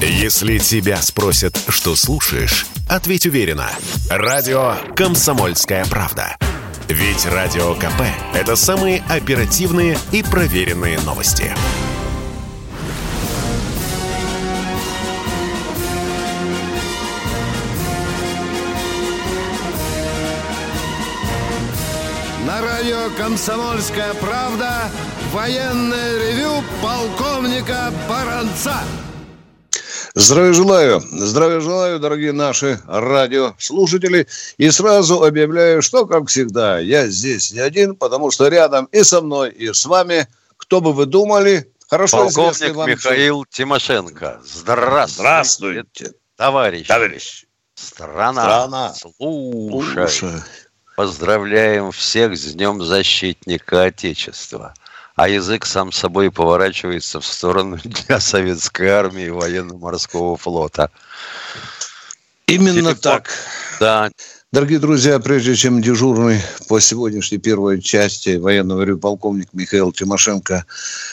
[0.00, 3.70] Если тебя спросят, что слушаешь, ответь уверенно.
[4.10, 6.36] Радио «Комсомольская правда».
[6.86, 8.02] Ведь Радио КП–
[8.34, 11.50] это самые оперативные и проверенные новости.
[22.46, 24.90] На радио «Комсомольская правда»
[25.32, 28.82] военное ревю полковника Баранца.
[30.16, 31.02] Здравия желаю.
[31.12, 34.26] Здравия желаю, дорогие наши радиослушатели.
[34.56, 39.20] И сразу объявляю, что, как всегда, я здесь не один, потому что рядом и со
[39.20, 43.58] мной, и с вами, кто бы вы думали, хорошо Полковник вам Михаил все.
[43.58, 44.40] Тимошенко.
[44.42, 45.20] Здравствуйте.
[45.20, 46.12] Здравствуйте.
[46.36, 46.86] Товарищ.
[46.86, 47.44] Товарищ.
[47.74, 48.42] Страна.
[48.42, 48.94] Страна.
[48.94, 50.08] Слушай.
[50.08, 50.42] Слушай.
[50.96, 54.72] Поздравляем всех с Днем Защитника Отечества.
[55.16, 60.90] А язык сам собой поворачивается в сторону Дня Советской Армии и Военно-Морского флота.
[62.46, 62.96] Именно Телефон.
[63.00, 63.30] так.
[63.80, 64.10] Да.
[64.52, 70.66] Дорогие друзья, прежде чем дежурный по сегодняшней первой части военного ревю полковник Михаил Тимошенко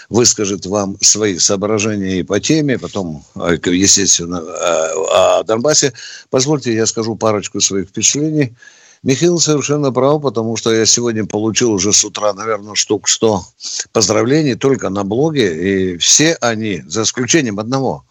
[0.09, 5.93] выскажет вам свои соображения и по теме, потом, естественно, о Донбассе,
[6.29, 8.53] позвольте я скажу парочку своих впечатлений–
[9.03, 13.45] Михаил совершенно прав, потому что я сегодня получил уже с утра, наверное, штук 100
[13.91, 18.05] поздравлений только на блоге, и все они, за исключением одного,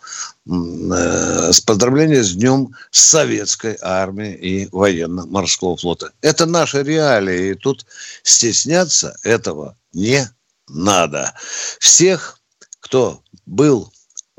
[0.46, 6.12] э, с поздравления с Днем Советской Армии и Военно-Морского флота.
[6.20, 7.86] Это наши реалии, и тут
[8.22, 10.28] стесняться этого не
[10.68, 11.32] надо.
[11.80, 12.38] Всех,
[12.80, 13.90] кто был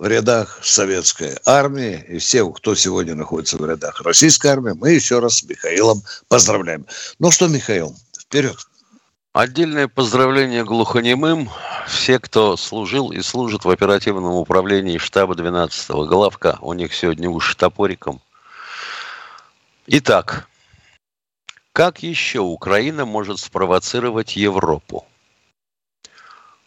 [0.03, 5.19] в рядах советской армии и всех, кто сегодня находится в рядах российской армии, мы еще
[5.19, 6.85] раз с Михаилом поздравляем.
[7.19, 8.57] Ну что, Михаил, вперед.
[9.31, 11.49] Отдельное поздравление глухонемым.
[11.87, 17.55] Все, кто служил и служит в оперативном управлении штаба 12-го главка, у них сегодня уж
[17.55, 18.21] топориком.
[19.87, 20.49] Итак,
[21.71, 25.07] как еще Украина может спровоцировать Европу?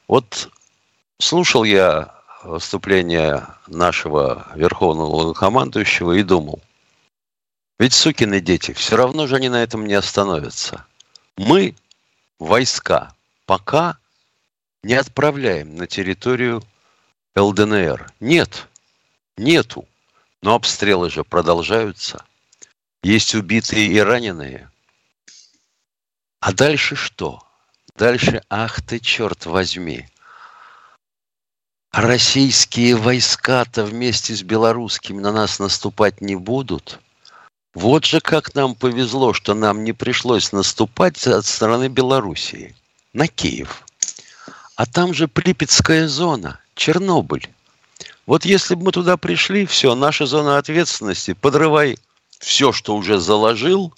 [0.09, 0.49] Вот
[1.19, 2.16] слушал я
[2.47, 6.61] выступление нашего верховного командующего и думал,
[7.79, 10.87] ведь сукины дети, все равно же они на этом не остановятся.
[11.37, 11.75] Мы,
[12.39, 13.13] войска,
[13.45, 13.99] пока
[14.83, 16.63] не отправляем на территорию
[17.35, 18.11] ЛДНР.
[18.21, 18.69] Нет,
[19.37, 19.87] нету.
[20.43, 22.25] Но обстрелы же продолжаются.
[23.03, 24.71] Есть убитые и раненые.
[26.41, 27.43] А дальше что?
[27.97, 30.09] Дальше, ах ты, черт возьми,
[31.97, 37.01] российские войска-то вместе с белорусскими на нас наступать не будут.
[37.75, 42.75] Вот же как нам повезло, что нам не пришлось наступать от стороны Белоруссии
[43.13, 43.85] на Киев.
[44.77, 47.49] А там же Припятская зона, Чернобыль.
[48.27, 51.99] Вот если бы мы туда пришли, все, наша зона ответственности, подрывай
[52.39, 53.95] все, что уже заложил.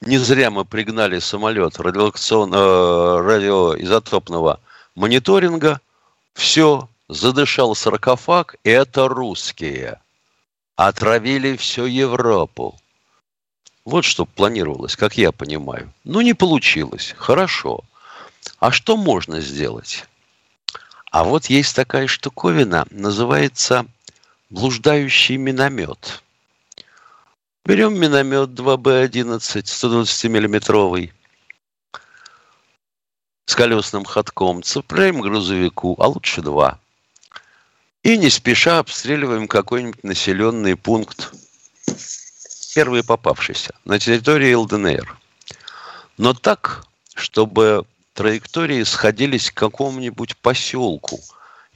[0.00, 4.60] Не зря мы пригнали самолет радиоизотопного э, радиоизотопного
[4.96, 5.80] мониторинга.
[6.34, 10.00] Все, задышал саркофаг, это русские.
[10.76, 12.78] Отравили всю Европу.
[13.84, 15.92] Вот что планировалось, как я понимаю.
[16.04, 17.14] Ну, не получилось.
[17.18, 17.80] Хорошо.
[18.60, 20.06] А что можно сделать?
[21.10, 23.86] А вот есть такая штуковина, называется
[24.48, 26.22] блуждающий миномет.
[27.64, 31.12] Берем миномет 2Б11, 120-миллиметровый,
[33.46, 36.78] с колесным ходком, цепляем к грузовику, а лучше два–
[38.02, 41.32] и не спеша обстреливаем какой-нибудь населенный пункт,
[42.74, 45.18] первый попавшийся, на территории ЛДНР.
[46.16, 47.84] Но так, чтобы
[48.14, 51.20] траектории сходились к какому-нибудь поселку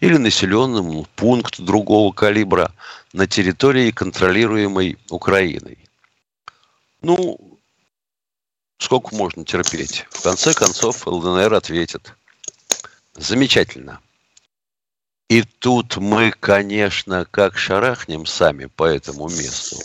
[0.01, 2.73] или населенному пункту другого калибра
[3.13, 5.79] на территории, контролируемой Украиной.
[7.01, 7.59] Ну,
[8.79, 10.07] сколько можно терпеть?
[10.11, 12.13] В конце концов, ЛДНР ответит.
[13.15, 14.01] Замечательно.
[15.29, 19.79] И тут мы, конечно, как шарахнем сами по этому месту.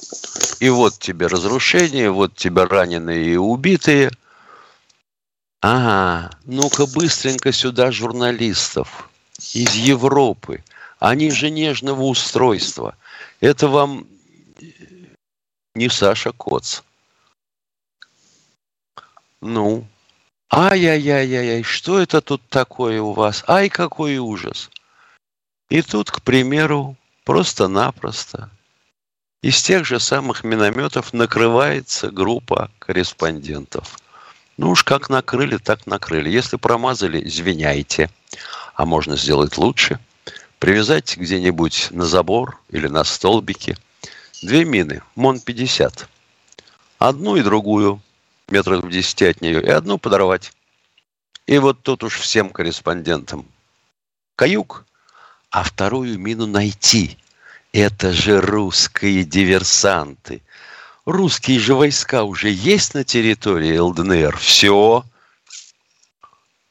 [0.59, 4.11] И вот тебе разрушение, вот тебе раненые и убитые.
[5.61, 9.09] Ага, ну-ка быстренько сюда журналистов
[9.53, 10.63] из Европы.
[10.99, 12.95] Они же нежного устройства.
[13.39, 14.07] Это вам
[15.73, 16.81] не Саша Коц.
[19.41, 19.87] Ну,
[20.51, 23.45] ай-яй-яй-яй, что это тут такое у вас?
[23.47, 24.69] Ай, какой ужас.
[25.69, 28.49] И тут, к примеру, просто-напросто
[29.41, 33.97] из тех же самых минометов накрывается группа корреспондентов.
[34.57, 36.29] Ну уж как накрыли, так накрыли.
[36.29, 38.09] Если промазали, извиняйте.
[38.73, 39.99] А можно сделать лучше.
[40.57, 43.77] привязать где-нибудь на забор или на столбике
[44.41, 46.07] две мины, МОН-50.
[46.97, 48.01] Одну и другую,
[48.49, 50.51] метров в 10 от нее, и одну подорвать.
[51.45, 53.45] И вот тут уж всем корреспондентам
[54.35, 54.85] каюк,
[55.51, 57.17] а вторую мину найти.
[57.71, 60.41] Это же русские диверсанты.
[61.05, 64.37] Русские же войска уже есть на территории ЛДНР.
[64.37, 65.03] Все.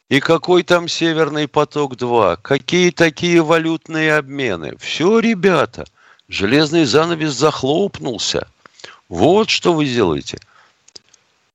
[0.09, 2.39] И какой там Северный поток-2?
[2.41, 4.77] Какие такие валютные обмены?
[4.79, 5.87] Все, ребята,
[6.29, 8.49] железный занавес захлопнулся.
[9.09, 10.39] Вот что вы делаете.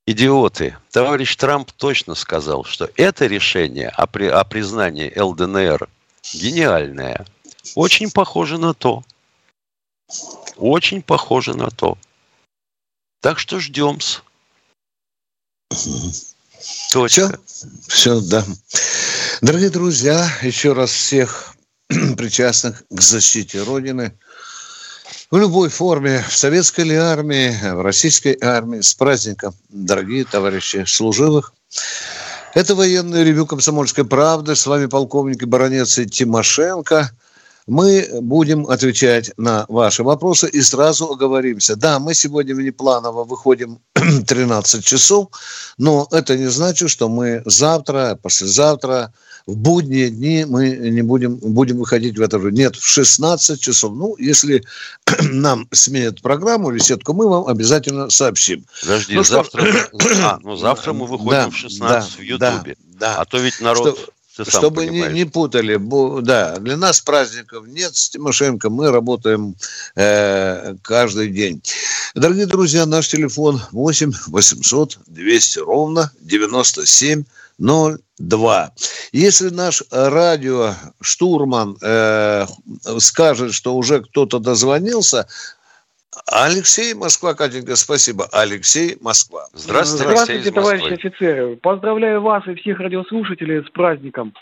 [0.06, 0.78] Идиоты.
[0.92, 5.88] Товарищ Трамп точно сказал, что это решение о, при, о признании ЛДНР
[6.34, 7.26] гениальное.
[7.76, 9.04] Очень похоже на то.
[10.58, 11.98] Очень похоже на то.
[13.22, 14.22] Так что ждем-с.
[16.92, 17.40] Точка.
[17.46, 18.46] Все, все, да.
[19.42, 21.56] Дорогие друзья, еще раз всех
[21.88, 24.18] причастных к защите Родины
[25.32, 31.54] в любой форме, в советской ли армии, в российской армии, с праздником, дорогие товарищи служивых.
[32.54, 34.56] Это военный ревю «Комсомольской правды».
[34.56, 37.10] С вами полковник и баронец Тимошенко–
[37.68, 41.76] мы будем отвечать на ваши вопросы и сразу оговоримся.
[41.76, 45.30] Да, мы сегодня внепланово выходим 13 часов,
[45.78, 49.14] но это не значит, что мы завтра, послезавтра,
[49.46, 52.52] в будние дни мы не будем, будем выходить в это же.
[52.52, 53.94] Нет, в 16 часов.
[53.96, 54.64] Ну, если
[55.22, 58.66] нам сменят программу или сетку, мы вам обязательно сообщим.
[58.82, 59.90] Подожди, ну, завтра, что...
[60.24, 62.78] а, ну, завтра мы выходим да, в 16 да, в Ютубе.
[62.94, 63.16] Да, да.
[63.18, 63.98] А то ведь народ...
[63.98, 65.80] Что ты Чтобы не, не путали,
[66.22, 69.56] да, для нас праздников нет с Тимошенко, мы работаем
[69.96, 71.62] э, каждый день.
[72.16, 77.26] Дорогие друзья, наш телефон 8 800 200 ровно 97
[77.60, 78.72] 02.
[79.12, 80.72] Если наш радио
[81.02, 82.46] штурман э,
[82.98, 85.28] скажет, что уже кто-то дозвонился,
[86.28, 88.28] Алексей Москва, Катенька, спасибо.
[88.32, 89.48] Алексей Москва.
[89.54, 91.56] Здравствуйте, Здравствуйте товарищи офицеры.
[91.58, 94.34] Поздравляю вас и всех радиослушателей с праздником.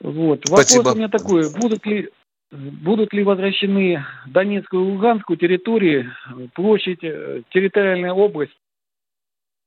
[0.00, 0.40] Вот.
[0.48, 0.90] Вопрос спасибо.
[0.90, 1.50] у меня такой.
[1.52, 2.10] Будут ли,
[2.50, 6.10] будут ли возвращены Донецкую и Луганскую территории,
[6.54, 8.52] площадь, э, территориальная область,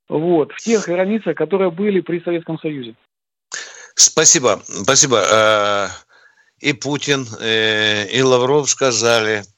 [0.10, 2.96] вот, в тех границах, которые были при Советском Союзе?
[3.96, 4.62] Спасибо.
[4.66, 5.24] Спасибо.
[5.32, 5.88] Э,
[6.60, 9.44] и Путин, э, и Лавров сказали–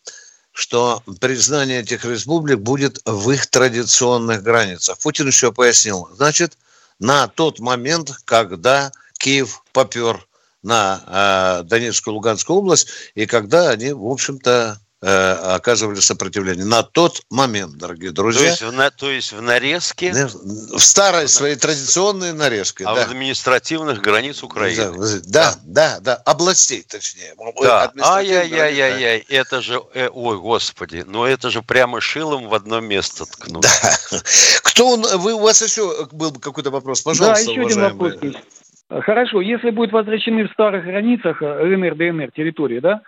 [0.58, 4.98] что признание этих республик будет в их традиционных границах.
[4.98, 6.58] Путин еще пояснил, значит,
[6.98, 10.28] на тот момент, когда Киев попер
[10.64, 16.66] на э, Донецкую Луганскую область, и когда они, в общем-то, Э, оказывали сопротивление.
[16.66, 18.42] На тот момент, дорогие друзья.
[18.42, 20.12] То есть в, на, то есть в нарезке?
[20.12, 22.84] В старой своей традиционной нарезке.
[22.84, 23.06] А да.
[23.06, 24.98] в административных границ Украины.
[25.28, 26.16] Да, да, да, да.
[26.26, 27.36] областей точнее.
[27.62, 27.92] Да.
[28.02, 33.62] Ай-яй-яй-яй-яй, это же, э, ой, господи, ну это же прямо шилом в одно место ткнуть.
[33.62, 34.20] Да.
[34.64, 38.14] Кто он, вы, у вас еще был какой-то вопрос, пожалуйста, Да, еще уважаемые.
[38.14, 38.44] один вопрос
[38.90, 43.02] Хорошо, если будут возвращены в старых границах ЛНР, ДНР территории, да,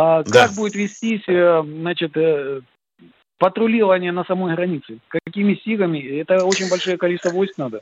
[0.00, 0.46] а да.
[0.46, 2.60] как будет вестись, э, значит, э,
[3.36, 5.00] патрулирование на самой границе?
[5.08, 6.20] Какими силами?
[6.20, 7.80] Это очень большое количество войск надо.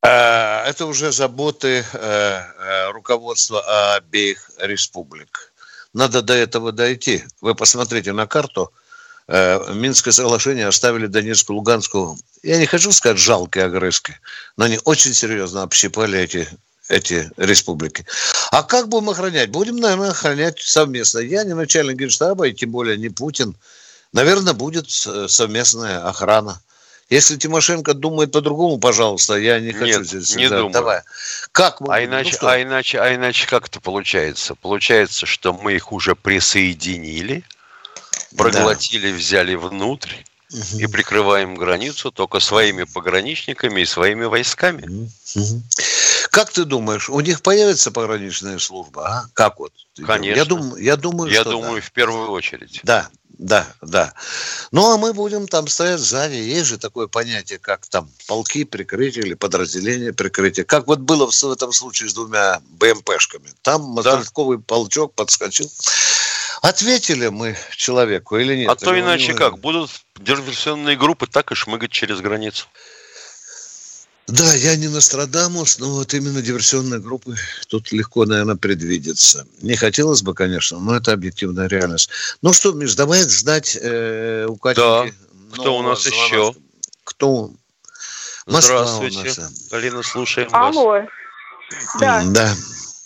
[0.00, 5.52] А, это уже заботы э, руководства обеих республик.
[5.92, 7.24] Надо до этого дойти.
[7.40, 8.72] Вы посмотрите на карту.
[9.26, 12.16] Минское соглашение оставили Донецкую, Луганскую.
[12.42, 14.18] Я не хочу сказать жалкие огрызки,
[14.56, 16.48] но они очень серьезно общипали эти
[16.88, 18.06] эти республики.
[18.50, 19.50] А как будем охранять?
[19.50, 21.18] Будем, наверное, охранять совместно.
[21.18, 23.56] Я не начальник генштаба, и тем более не Путин.
[24.12, 26.60] Наверное, будет э, совместная охрана.
[27.10, 30.36] Если Тимошенко думает по-другому, пожалуйста, я не хочу Нет, здесь.
[30.36, 30.72] Не да, думаю.
[30.72, 31.00] Давай.
[31.52, 34.54] Как мы а иначе, ну, а иначе, а иначе как это получается?
[34.54, 37.44] Получается, что мы их уже присоединили,
[38.36, 39.16] проглотили, да.
[39.16, 40.12] взяли внутрь
[40.52, 40.78] угу.
[40.78, 44.82] и прикрываем границу только своими пограничниками и своими войсками.
[45.34, 45.62] Угу.
[46.30, 49.06] Как ты думаешь, у них появится пограничная служба?
[49.06, 49.26] А?
[49.34, 49.72] Как вот?
[50.06, 50.38] Конечно.
[50.38, 51.80] Я думаю, я думаю, я что думаю да.
[51.80, 52.80] в первую очередь.
[52.82, 53.08] Да,
[53.38, 54.14] да, да.
[54.72, 56.34] Ну, а мы будем там стоять сзади.
[56.34, 60.64] Есть же такое понятие, как там полки прикрытия или подразделения прикрытия.
[60.64, 63.50] Как вот было в этом случае с двумя БМПшками.
[63.62, 64.64] Там мотострелковый да.
[64.66, 65.70] полчок подскочил.
[66.62, 68.70] Ответили мы человеку или нет?
[68.70, 69.58] А то иначе как?
[69.58, 72.66] Будут диверсионные группы так и шмыгать через границу.
[74.28, 77.34] Да, я не Нострадамус, но вот именно диверсионные группы
[77.68, 79.46] тут легко, наверное, предвидится.
[79.62, 82.10] Не хотелось бы, конечно, но это объективная реальность.
[82.42, 84.80] Ну что, Миш, давай ждать э, у Кати.
[84.80, 85.06] Да,
[85.54, 86.36] кто у нас звоночка.
[86.36, 86.54] еще?
[87.04, 87.50] Кто?
[88.46, 89.68] Москва Здравствуйте, нас.
[89.70, 90.84] Галина, слушаем Алло.
[90.88, 91.06] вас.
[91.98, 92.22] Да.
[92.26, 92.54] да.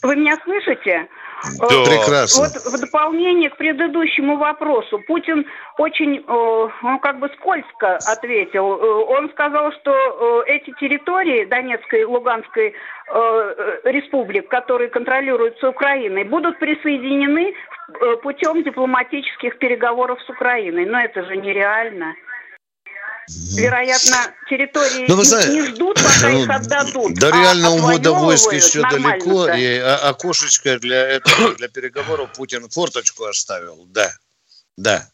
[0.03, 1.09] Вы меня слышите?
[1.59, 1.85] Да.
[1.85, 2.45] Прекрасно.
[2.45, 5.45] Вот в дополнение к предыдущему вопросу, Путин
[5.79, 8.75] очень, э, ну, как бы скользко ответил.
[8.75, 8.87] Э,
[9.19, 9.91] он сказал, что
[10.47, 12.75] э, эти территории Донецкой и Луганской
[13.85, 17.53] республик, которые контролируются Украиной, будут присоединены
[18.23, 20.87] путем дипломатических переговоров с Украиной.
[20.87, 22.15] Но это же нереально.
[23.29, 27.15] Вероятно, территории ну, знаете, не ждут, пока их ну, отдадут.
[27.15, 33.25] До реального а увода войск еще далеко, и окошечко для этого, для переговоров Путин форточку
[33.25, 34.11] оставил, да,
[34.77, 35.09] да.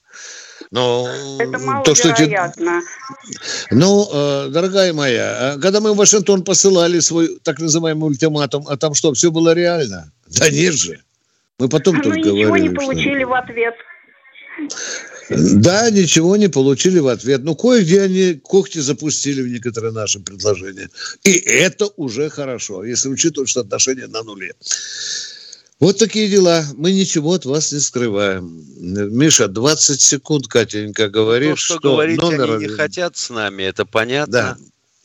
[0.71, 2.53] Но это то, что те...
[3.71, 8.77] Ну, э, дорогая моя, а когда мы в Вашингтон посылали свой так называемый ультиматум, а
[8.77, 10.13] там что, все было реально?
[10.27, 11.01] Да нет же.
[11.59, 12.39] Мы потом ну, тут говорили.
[12.39, 13.29] ничего не получили что...
[13.29, 13.75] в ответ.
[15.31, 17.43] Да, ничего не получили в ответ.
[17.45, 20.89] Ну, кое-где они когти запустили в некоторые наши предложения.
[21.25, 24.55] И это уже хорошо, если учитывать, что отношения на нуле.
[25.81, 26.65] Вот такие дела.
[26.77, 28.65] Мы ничего от вас не скрываем.
[28.79, 32.55] Миша, 20 секунд, Катенька, говорит, То, что, что говорить номер...
[32.55, 34.33] они не хотят с нами, это понятно.
[34.33, 34.59] Да.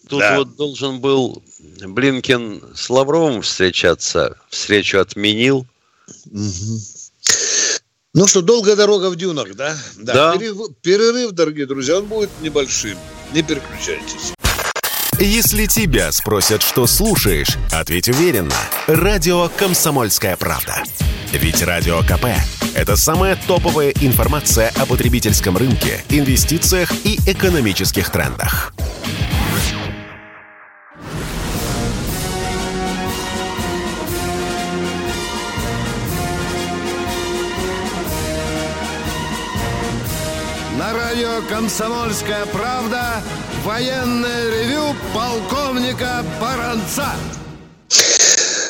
[0.07, 0.37] Тут да.
[0.37, 1.43] вот должен был
[1.85, 5.65] Блинкин с Лавровым встречаться, встречу отменил.
[6.31, 6.79] Угу.
[8.15, 9.75] Ну что, долгая дорога в дюнах, да?
[9.97, 10.13] Да.
[10.13, 10.37] да.
[10.37, 12.95] Перерыв, перерыв, дорогие друзья, он будет небольшим.
[13.33, 14.33] Не переключайтесь.
[15.19, 18.55] Если тебя спросят, что слушаешь, ответь уверенно.
[18.85, 20.83] Радио «Комсомольская правда».
[21.31, 22.25] Ведь Радио КП–
[22.75, 28.75] это самая топовая информация о потребительском рынке, инвестициях и экономических трендах.
[40.93, 43.21] Радио «Комсомольская правда»
[43.63, 47.07] военное ревю полковника Баранца.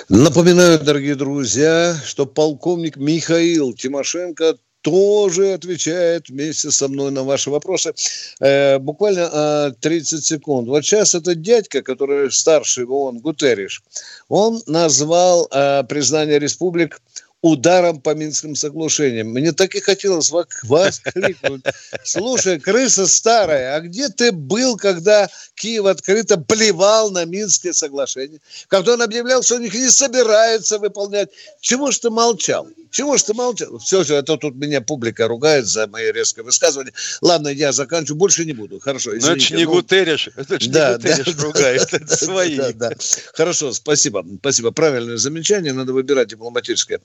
[0.10, 7.94] Напоминаю, дорогие друзья, что полковник Михаил Тимошенко тоже отвечает вместе со мной на ваши вопросы.
[8.40, 10.68] Э, буквально э, 30 секунд.
[10.68, 13.82] Вот сейчас этот дядька, который старший в ООН, Гутерриш,
[14.28, 17.02] он назвал э, признание республик
[17.44, 19.28] ударом по Минским соглашениям.
[19.28, 21.64] Мне так и хотелось воскликнуть.
[22.04, 28.40] Слушай, крыса старая, а где ты был, когда Киев открыто плевал на Минские соглашения?
[28.70, 31.30] Когда он объявлял, что он их не собирается выполнять.
[31.60, 32.68] Чего ж ты молчал?
[32.94, 33.80] Чего ж ты молчал?
[33.80, 36.94] Все, все, это тут меня публика ругает за мои резкое высказывание.
[37.22, 38.80] Ладно, я заканчиваю, больше не буду.
[38.80, 39.48] Хорошо, извините.
[39.50, 42.56] Ну, это не ну, Гутерриш, это не да, Гутерриш да, ругает, это свои.
[42.56, 42.92] Да, да.
[43.34, 44.72] Хорошо, спасибо, спасибо.
[44.72, 47.02] Правильное замечание, надо выбирать дипломатическое.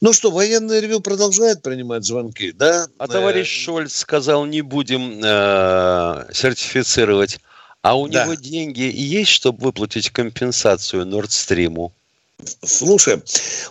[0.00, 2.88] Ну что, военное ревю продолжает принимать звонки, да?
[2.98, 7.38] А товарищ э, Шольц сказал, не будем э, сертифицировать.
[7.82, 8.24] А у да.
[8.24, 11.92] него деньги есть, чтобы выплатить компенсацию Нордстриму?
[12.64, 13.20] Слушай,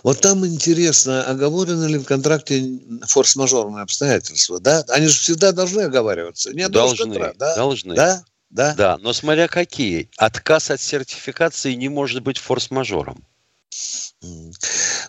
[0.02, 4.84] вот там интересно, оговорены ли в контракте форс-мажорные обстоятельства, да?
[4.88, 6.52] Они же всегда должны оговариваться.
[6.52, 7.54] Не должны, контракт, да?
[7.56, 7.94] должны.
[7.94, 8.22] Да?
[8.50, 8.74] Да?
[8.74, 10.10] Да, но смотря какие.
[10.16, 13.22] Отказ от сертификации не может быть форс-мажором.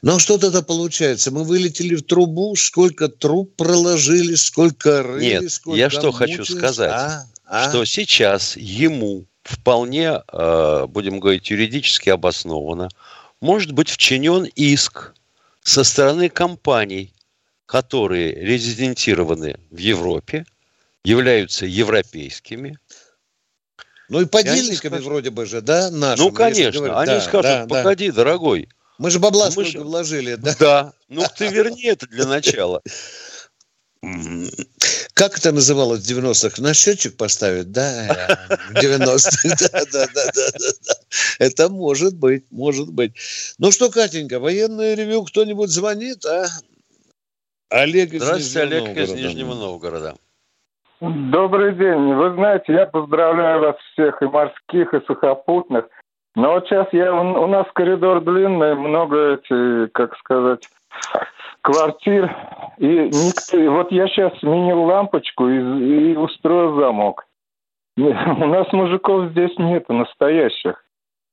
[0.02, 1.32] Но что тогда получается?
[1.32, 6.38] Мы вылетели в трубу, сколько труб проложили, сколько рыли, Нет, сколько я что мучились?
[6.38, 7.26] хочу сказать, а?
[7.46, 7.70] А?
[7.70, 12.90] что сейчас ему вполне, э, будем говорить, юридически обоснованно,
[13.42, 15.14] может быть вчинен иск
[15.64, 17.14] со стороны компаний,
[17.66, 20.46] которые резидентированы в Европе,
[21.04, 22.78] являются европейскими.
[24.10, 26.26] Ну и подельниками скажут, вроде бы же, да, нашими?
[26.26, 26.82] Ну, конечно.
[26.82, 28.16] Говорить, они да, скажут, да, погоди, да.
[28.16, 28.70] дорогой.
[29.00, 29.80] Мы же бабла мы же...
[29.80, 30.54] вложили, да?
[30.60, 30.94] Да.
[31.08, 32.82] Ну, ты верни это для начала.
[35.14, 36.62] Как это называлось в 90-х?
[36.62, 38.38] На счетчик поставить, да?
[38.70, 40.94] В 90-х, да, да, да, да, да.
[41.40, 43.14] Это может быть, может быть.
[43.58, 46.48] Ну что, Катенька, военное ревю кто-нибудь звонит, а?
[47.70, 49.14] Олег из Здравствуйте, Нижнего Олег Новгорода.
[49.14, 50.16] из Нижнего Новгорода.
[51.02, 52.14] Добрый день.
[52.16, 55.86] Вы знаете, я поздравляю вас всех, и морских, и сухопутных.
[56.40, 60.70] Но вот сейчас я, у нас коридор длинный, много эти, как сказать,
[61.60, 62.34] квартир.
[62.78, 67.26] И никто, вот я сейчас сменил лампочку и, и устроил замок.
[67.98, 68.04] У
[68.46, 70.82] нас мужиков здесь нету настоящих.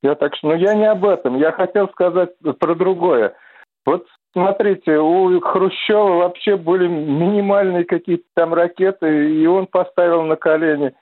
[0.02, 1.38] Я так что, но я не об этом.
[1.38, 3.36] Я хотел сказать про другое.
[3.84, 10.94] Вот смотрите, у Хрущева вообще были минимальные какие-то там ракеты, и он поставил на колени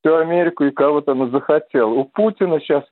[0.00, 1.92] всю Америку и кого-то захотел.
[1.92, 2.82] У Путина сейчас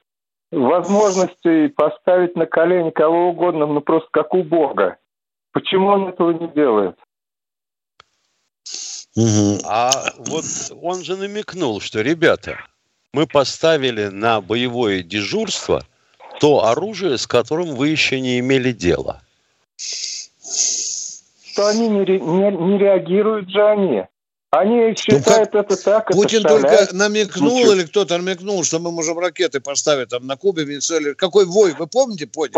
[0.52, 4.98] возможности поставить на колени кого угодно, ну просто как у Бога.
[5.52, 6.96] Почему он этого не делает?
[9.66, 10.44] А вот
[10.80, 12.58] он же намекнул, что, ребята,
[13.12, 15.84] мы поставили на боевое дежурство
[16.40, 19.20] то оружие, с которым вы еще не имели дела.
[19.76, 24.04] что они не, не, не реагируют же они.
[24.54, 26.10] Они считают ну, это так.
[26.10, 27.72] Путин это только намекнул Ничего.
[27.72, 31.14] или кто-то намекнул, что мы можем ракеты поставить там на Кубе, Венесуэле.
[31.14, 32.52] Какой вой, вы помните, поняли?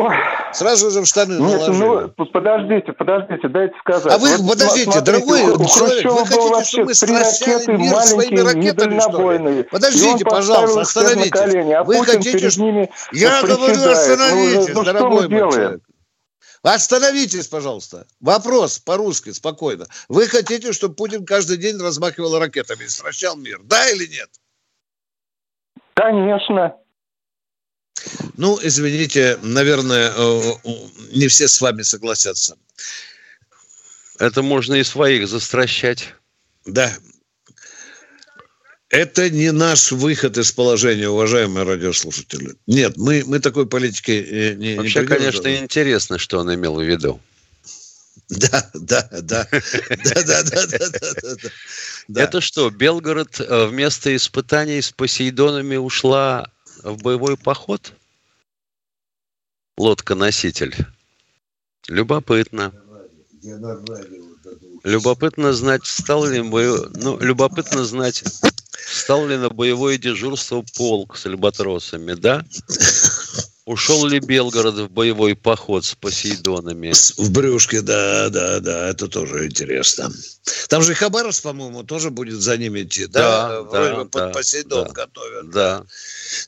[0.53, 2.13] Сразу же в штаны Нет, наложили.
[2.19, 4.13] Ну, подождите, подождите, дайте сказать.
[4.13, 8.41] А вы, вот, подождите, смотрите, дорогой у, человек, вы хотите, чтобы мы стращали мир своими
[8.41, 9.63] ракетами, что ли?
[9.63, 11.31] Подождите, пожалуйста, остановитесь.
[11.31, 12.89] Колени, а вы Путин хотите, что...
[13.13, 15.81] Я говорю, ну, остановитесь, ну, ну, дорогой мой человек.
[16.65, 18.07] Остановитесь, пожалуйста.
[18.21, 19.87] Вопрос по-русски, спокойно.
[20.09, 23.61] Вы хотите, чтобы Путин каждый день размахивал ракетами и стращал мир?
[23.65, 24.31] Да или нет?
[25.93, 26.75] Конечно.
[28.39, 30.41] Ну, извините, наверное, э,
[31.13, 32.57] не все с вами согласятся.
[34.19, 36.15] Это можно и своих застращать.
[36.65, 36.91] Да,
[38.95, 42.55] это не наш выход из положения, уважаемые радиослушатели.
[42.67, 46.83] Нет, мы, мы такой политики э, не Вообще, не конечно, интересно, что он имел в
[46.83, 47.21] виду.
[48.29, 49.47] Да, да, да.
[49.51, 51.51] Да, да, да, да, да,
[52.09, 52.23] да.
[52.23, 56.51] Это что, Белгород э, вместо испытаний с Посейдонами ушла
[56.83, 57.93] в боевой поход?
[59.77, 60.75] Лодка-носитель.
[61.89, 62.73] Любопытно.
[64.85, 66.91] Любопытно знать, стал ли бою...
[66.95, 68.23] ну, любопытно знать,
[68.87, 72.45] Стал ли на боевое дежурство полк с альбатросами, да?
[73.67, 76.93] Ушел ли Белгород в боевой поход с Посейдонами?
[77.17, 80.13] В брюшке, да, да, да, это тоже интересно.
[80.69, 83.63] Там же Хабаровск, по-моему, тоже будет за ними идти, да?
[83.63, 85.51] Да, да, под да, Посейдон да, готовят.
[85.51, 85.87] Да.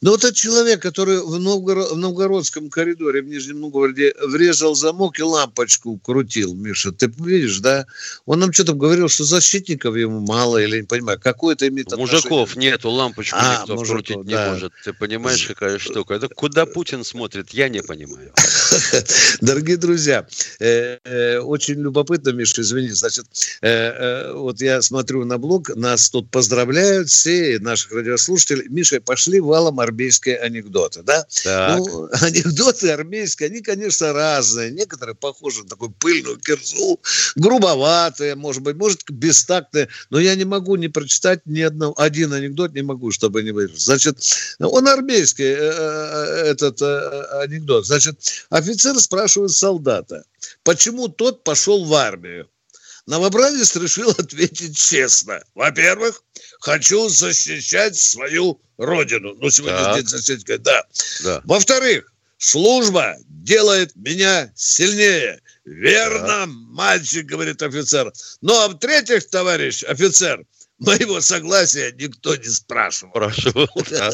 [0.03, 5.19] Но вот этот человек, который в, Новгород, в Новгородском коридоре в Нижнем Новгороде врезал замок
[5.19, 7.87] и лампочку крутил, Миша, ты видишь, да?
[8.27, 12.17] Он нам что-то говорил, что защитников ему мало, или не понимаю, какое это имеет отношение?
[12.17, 14.45] Мужиков нету, лампочку а, никто мужиков, крутить да.
[14.45, 14.73] не может.
[14.85, 16.13] Ты понимаешь, какая штука?
[16.13, 18.33] Это куда Путин смотрит, я не понимаю.
[19.41, 20.27] Дорогие друзья,
[20.61, 23.27] э, э, очень любопытно, Миша, извини, значит,
[23.63, 28.69] э, вот я смотрю на блог, нас тут поздравляют все наших радиослушателей.
[28.69, 31.27] Миша, пошли валом армейские анекдоты, да?
[31.45, 31.79] Так.
[31.79, 34.71] Ну, анекдоты армейские, они, конечно, разные.
[34.71, 37.01] Некоторые похожи на такую пыльную кирзу,
[37.37, 39.89] грубоватые, может быть, может, бестактные.
[40.11, 43.79] Но я не могу не прочитать ни одного, один анекдот не могу, чтобы не быть.
[43.79, 44.19] Значит,
[44.59, 46.81] он армейский, этот
[47.43, 47.87] анекдот.
[47.87, 48.19] Значит,
[48.51, 50.25] офицер спрашивает солдата,
[50.63, 52.49] почему тот пошел в армию?
[53.07, 55.43] Новобранец решил ответить честно.
[55.55, 56.23] Во-первых,
[56.61, 59.35] хочу защищать свою родину.
[59.35, 59.97] Ну, сегодня так.
[59.97, 60.83] день защитника, да.
[61.23, 61.41] да.
[61.45, 65.41] Во-вторых, служба делает меня сильнее.
[65.65, 66.49] Верно, так.
[66.49, 68.13] мальчик, говорит офицер.
[68.41, 70.45] Ну, а в-третьих, товарищ офицер,
[70.79, 73.13] моего согласия никто не спрашивал.
[73.13, 74.11] Спрашивал, да.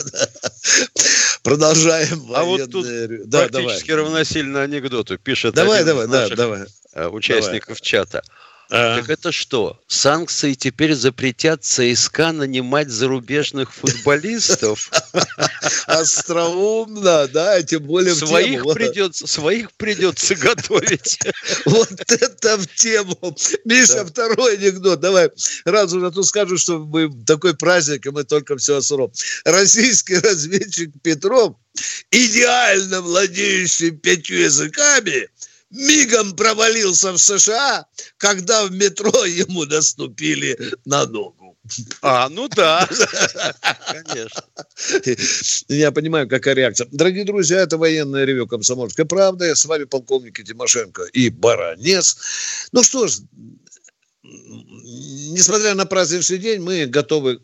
[1.43, 2.33] Продолжаем.
[2.35, 2.87] А вот тут
[3.27, 4.05] да, практически давай.
[4.05, 5.19] равносильно анекдоту.
[5.19, 6.67] Пишет давай, давай, да, давай.
[6.95, 7.81] Э, участников давай.
[7.83, 8.23] чата.
[8.71, 8.99] А.
[8.99, 9.79] Так это что?
[9.87, 14.91] Санкции теперь запретят ЦСКА нанимать зарубежных футболистов?
[15.87, 21.19] Остроумно, да, тем более своих придется, своих придется готовить.
[21.67, 23.37] Вот это в тему.
[23.65, 25.01] Миша, второй анекдот.
[25.01, 25.31] Давай,
[25.65, 29.13] раз уже тут скажу, что мы такой праздник, и мы только все о суром.
[29.45, 31.57] Российский разведчик Петров,
[32.11, 35.29] идеально владеющий пятью языками,
[35.73, 37.87] мигом провалился в США,
[38.19, 41.57] когда в метро ему наступили на ногу.
[42.03, 42.89] А, ну да,
[43.87, 44.43] конечно.
[45.69, 46.89] Я понимаю, какая реакция.
[46.91, 49.55] Дорогие друзья, это военное ревю «Комсомольской правды».
[49.55, 52.17] С вами полковник Тимошенко и Баранец.
[52.73, 53.21] Ну что ж,
[54.23, 57.41] несмотря на праздничный день, мы готовы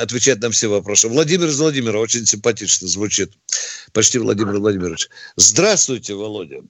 [0.00, 1.08] отвечать на все вопросы.
[1.08, 3.32] Владимир из Владимира очень симпатично звучит.
[3.92, 5.08] Почти Владимир Владимирович.
[5.36, 6.62] Здравствуйте, Володя.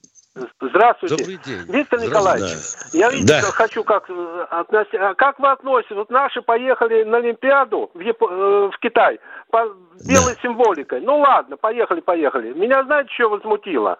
[0.61, 1.17] Здравствуйте.
[1.17, 1.63] Добрый день.
[1.67, 2.51] Виктор Николаевич,
[2.93, 2.97] да.
[2.99, 3.51] я видите, да.
[3.51, 4.95] хочу как э, относить.
[4.95, 5.95] А как вы относитесь?
[5.95, 8.21] Вот наши поехали на Олимпиаду в, Яп...
[8.21, 9.19] Э, в Китай
[9.49, 9.65] по
[10.07, 10.41] белой да.
[10.41, 11.01] символикой.
[11.01, 12.53] Ну ладно, поехали, поехали.
[12.53, 13.97] Меня знаете, что возмутило?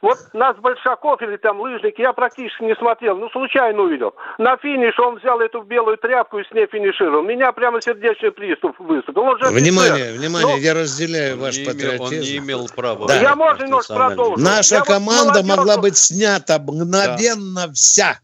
[0.00, 4.14] Вот нас Большаков или там лыжник, я практически не смотрел, ну случайно увидел.
[4.38, 7.22] На финише он взял эту белую тряпку и с ней финишировал.
[7.22, 9.22] Меня прямо сердечный приступ выступил.
[9.22, 10.18] Он же внимание, офицер.
[10.20, 10.62] внимание, Но...
[10.62, 12.02] я разделяю ваш патриотизм.
[12.02, 13.08] Он не имел права.
[13.08, 13.20] Да.
[13.20, 14.44] Я можно немножко продолжить.
[14.44, 17.72] Наша я команда вот могла быть снята мгновенно да.
[17.72, 18.20] вся.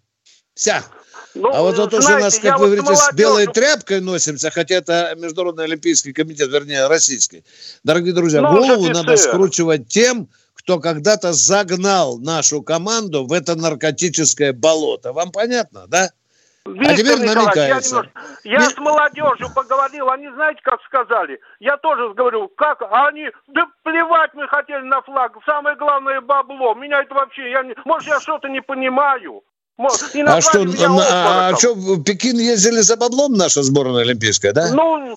[0.55, 0.83] Вся.
[1.35, 3.05] Ну, а вот это уже у нас, как вы говорите, молодежь...
[3.05, 7.45] с белой тряпкой носимся, хотя это Международный Олимпийский комитет, вернее, российский.
[7.83, 10.29] Дорогие друзья, ну, голову надо скручивать тем,
[10.65, 15.13] кто когда-то загнал нашу команду в это наркотическое болото.
[15.13, 16.09] Вам понятно, да?
[16.67, 18.05] Виктор а теперь намекается.
[18.43, 21.39] Я, я с молодежью поговорил, они знаете, как сказали?
[21.61, 26.75] Я тоже говорю, как они, да плевать мы хотели на флаг, самое главное бабло.
[26.75, 29.43] Меня это вообще, я не, может я что-то не понимаю.
[29.77, 34.73] а что, а, а что, в Пекин ездили за баблом наша сборная олимпийская, да?
[34.73, 35.15] Ну,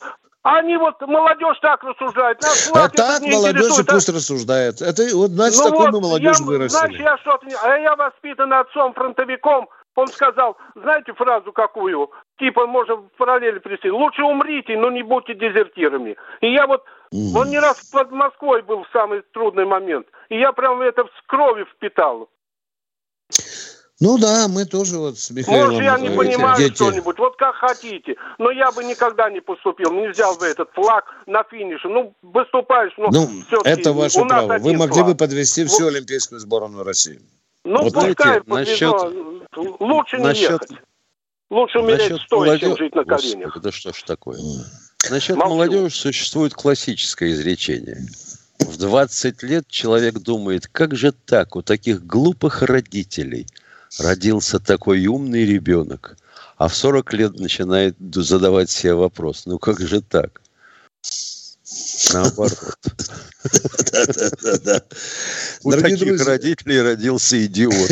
[0.55, 2.41] они вот, молодежь так рассуждает.
[2.41, 4.81] Нас а так молодежь и пусть рассуждает.
[4.81, 6.79] Это вот, значит, ну такой вот, мы молодежь я, вырастили.
[6.79, 7.47] Значит, я что-то...
[7.63, 9.67] А я воспитан отцом-фронтовиком.
[9.95, 12.11] Он сказал, знаете фразу какую?
[12.37, 13.89] Типа, можно в параллели привести.
[13.89, 16.15] Лучше умрите, но не будьте дезертирами.
[16.41, 16.83] И я вот...
[17.13, 17.37] Mm.
[17.37, 20.07] Он не раз под Москвой был в самый трудный момент.
[20.29, 22.29] И я прям это с крови впитал.
[23.99, 25.73] Ну да, мы тоже вот с Михаилом...
[25.73, 26.75] Может, я не понимаю дети...
[26.75, 28.15] что-нибудь, вот как хотите.
[28.37, 31.87] Но я бы никогда не поступил, не взял бы этот флаг на финише.
[31.87, 33.27] Ну, выступаешь, но ну,
[33.63, 34.59] это ваше право.
[34.59, 35.07] Вы могли флаг.
[35.07, 35.95] бы подвести всю вот.
[35.95, 37.19] олимпийскую сборную России.
[37.63, 38.93] Ну, вот пускай насчет...
[39.55, 40.49] Лучше насчет...
[40.49, 40.71] не ехать.
[41.49, 42.61] Лучше умереть насчет стоя, молодежь...
[42.61, 43.45] чем жить на коленях.
[43.45, 44.39] Господи, да что ж такое?
[45.09, 45.49] Насчет Молчу.
[45.49, 48.05] молодежи существует классическое изречение.
[48.59, 53.47] В 20 лет человек думает, как же так, у таких глупых родителей–
[53.99, 56.17] родился такой умный ребенок,
[56.57, 60.41] а в 40 лет начинает задавать себе вопрос, ну как же так?
[62.13, 62.77] Наоборот.
[65.63, 67.91] У таких родителей родился идиот.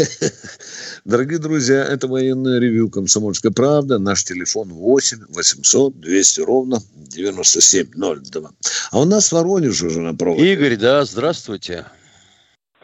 [1.05, 3.99] Дорогие друзья, это военное ревю «Комсомольская правда».
[3.99, 8.51] Наш телефон 8 800 200 ровно 9702.
[8.91, 10.53] А у нас в Воронеже уже на проводе.
[10.53, 11.85] Игорь, да, здравствуйте.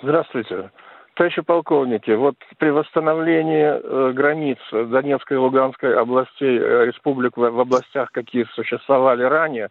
[0.02, 0.72] Здравствуйте.
[1.16, 7.60] Товарищи полковники, вот при восстановлении э, границ Донецкой и Луганской областей, э, республик в, в
[7.60, 9.70] областях, какие существовали ранее,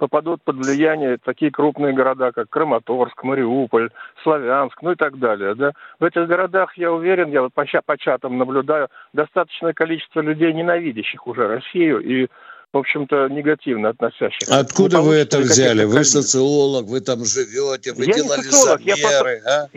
[0.00, 3.90] попадут под влияние такие крупные города, как Краматорск, Мариуполь,
[4.22, 5.54] Славянск, ну и так далее.
[5.54, 5.72] Да?
[6.00, 11.26] В этих городах, я уверен, я вот по, по чатам наблюдаю, достаточное количество людей, ненавидящих
[11.26, 12.28] уже Россию и
[12.72, 14.58] в общем-то, негативно относящихся.
[14.58, 15.84] Откуда вы это взяли?
[15.84, 19.42] Вы социолог, вы там живете, вы я делали социолог, замеры.
[19.44, 19.68] Я а?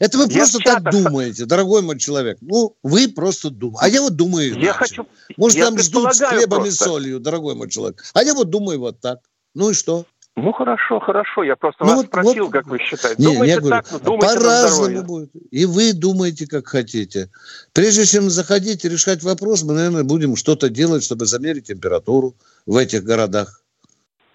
[0.00, 2.38] Это вы я просто так думаете, дорогой мой человек.
[2.40, 3.84] Ну, вы просто думаете.
[3.84, 4.66] А я вот думаю иначе.
[4.66, 5.06] Я хочу...
[5.36, 6.84] Может, я там ждут с хлебом просто.
[6.84, 8.02] и солью, дорогой мой человек.
[8.14, 9.20] А я вот думаю вот так.
[9.54, 10.04] Ну и что?
[10.36, 11.44] Ну хорошо, хорошо.
[11.44, 13.22] Я просто ну, вас вот, спросил, вот, как вы считаете.
[13.22, 15.30] Не, думаете я говорю, так, ну, по-разному будет.
[15.52, 17.30] И вы думаете, как хотите.
[17.72, 22.34] Прежде чем заходить и решать вопрос, мы, наверное, будем что-то делать, чтобы замерить температуру
[22.66, 23.62] в этих городах.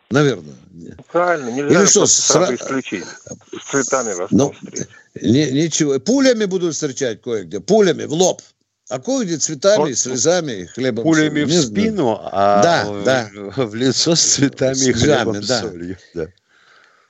[0.10, 0.56] Наверное.
[1.12, 3.06] Правильно, нельзя Или что, сразу исключить.
[3.62, 4.54] С цветами вас ну,
[5.22, 6.00] не, Ничего.
[6.00, 7.60] Пулями будут встречать кое-где.
[7.60, 8.42] Пулями в лоб.
[8.90, 11.04] А кое-где цветами, вот, слезами, хлебом.
[11.04, 13.30] Пулями в спину, а да, в, да.
[13.66, 15.62] в лицо с цветами с и хлебом да.
[15.62, 15.98] солью.
[16.16, 16.28] Да.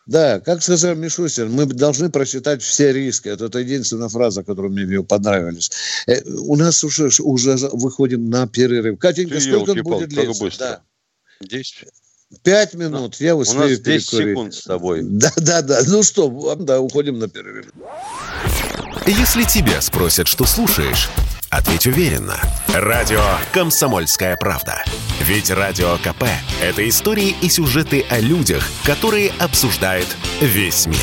[0.05, 3.29] Да, как сказал Мишустин, мы должны просчитать все риски.
[3.29, 5.71] Это, это единственная фраза, которая мне понравилась.
[6.07, 8.97] Э, у нас уже, уже выходим на перерыв.
[8.97, 10.49] Катенька, Ты сколько он будет длиться?
[10.57, 10.81] Да.
[11.41, 11.85] Десять.
[12.43, 14.29] Пять минут, я успею У нас 10 перекурить.
[14.29, 15.01] секунд с тобой.
[15.03, 15.79] Да, да, да.
[15.87, 17.67] Ну что, да, уходим на перерыв.
[19.05, 21.09] Если тебя спросят, что слушаешь,
[21.49, 22.39] Ответь уверенно.
[22.67, 24.83] Радио «Комсомольская правда».
[25.21, 26.25] Ведь Радио КП–
[26.61, 30.05] это истории и сюжеты о людях, которые обсуждает
[30.41, 30.97] весь мир.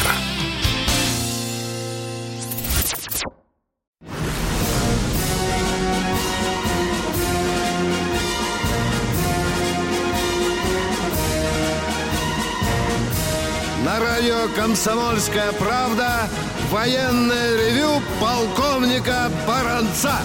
[13.84, 16.28] На радио «Комсомольская правда»
[16.70, 20.16] Военное ревю полковника Баранца.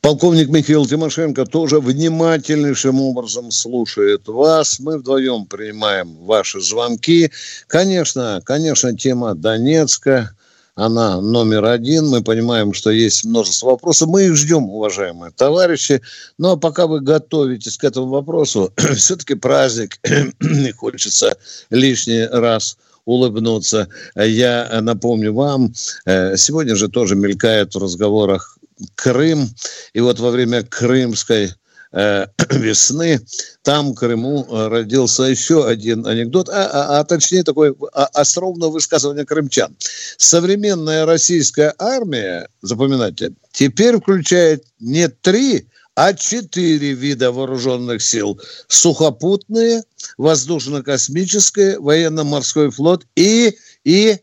[0.00, 4.80] Полковник Михаил Тимошенко тоже внимательнейшим образом слушает вас.
[4.80, 7.30] Мы вдвоем принимаем ваши звонки.
[7.68, 10.34] Конечно, конечно, тема Донецка,
[10.74, 12.08] она номер один.
[12.08, 14.08] Мы понимаем, что есть множество вопросов.
[14.08, 16.02] Мы их ждем, уважаемые товарищи.
[16.36, 20.00] Но ну, а пока вы готовитесь к этому вопросу, все-таки праздник,
[20.76, 21.36] хочется
[21.70, 23.88] лишний раз– улыбнуться.
[24.16, 25.72] Я напомню вам,
[26.04, 28.58] э, сегодня же тоже мелькает в разговорах
[28.94, 29.48] Крым.
[29.92, 31.52] И вот во время крымской
[31.92, 33.20] э, весны.
[33.62, 39.24] Там, в Крыму, родился еще один анекдот, а, а, а точнее такое а, остроумное высказывание
[39.24, 39.76] крымчан.
[40.16, 48.40] Современная российская армия, запоминайте, теперь включает не три, а четыре вида вооруженных сил.
[48.68, 49.82] Сухопутные,
[50.16, 54.18] воздушно-космическое, военно-морской флот и, и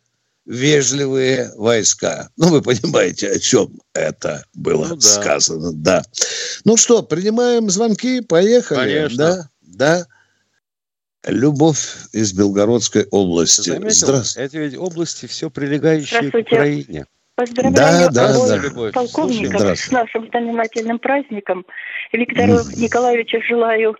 [0.45, 2.29] вежливые войска.
[2.37, 5.01] Ну, вы понимаете, о чем это было ну, да.
[5.01, 5.71] сказано.
[5.73, 6.03] Да.
[6.65, 8.79] Ну что, принимаем звонки, поехали.
[8.79, 9.17] Конечно.
[9.17, 10.07] Да, да.
[11.25, 13.77] Любовь из Белгородской области.
[13.89, 14.45] Здравствуйте.
[14.45, 17.05] Это ведь области все прилегающие к Украине.
[17.39, 18.91] Поздравляю да, да, да.
[18.91, 21.65] полковника с нашим знаменательным праздником.
[22.11, 22.81] Виктору mm.
[22.81, 23.95] Николаевичу желаю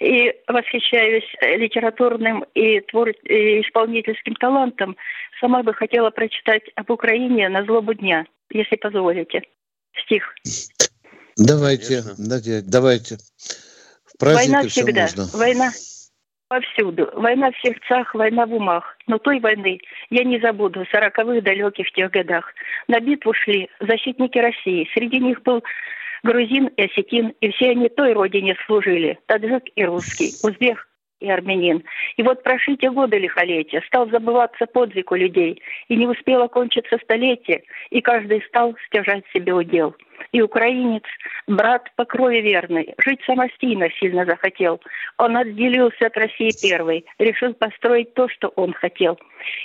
[0.00, 3.10] и восхищаюсь литературным и, твор...
[3.10, 4.96] и исполнительским талантом.
[5.38, 9.42] Сама бы хотела прочитать об Украине на злобу дня, если позволите.
[10.06, 10.34] стих.
[11.36, 13.18] Давайте, давайте, давайте.
[14.18, 15.02] В Война всегда.
[15.02, 15.28] Можно.
[15.34, 15.72] Война
[16.48, 17.10] повсюду.
[17.14, 18.96] Война в сердцах, война в умах.
[19.06, 19.80] Но той войны
[20.10, 22.52] я не забуду в сороковых далеких тех годах.
[22.88, 24.88] На битву шли защитники России.
[24.94, 25.62] Среди них был
[26.22, 29.18] грузин и осетин, и все они той родине служили.
[29.26, 30.87] Таджик и русский, узбек
[31.20, 31.84] и армянин.
[32.16, 36.98] И вот прошли те годы лихолетия, стал забываться подвиг у людей, и не успело кончиться
[37.02, 39.94] столетие, и каждый стал стяжать себе удел.
[40.32, 41.04] И украинец,
[41.46, 44.80] брат по крови верный, жить самостийно сильно захотел.
[45.16, 49.18] Он отделился от России первой, решил построить то, что он хотел.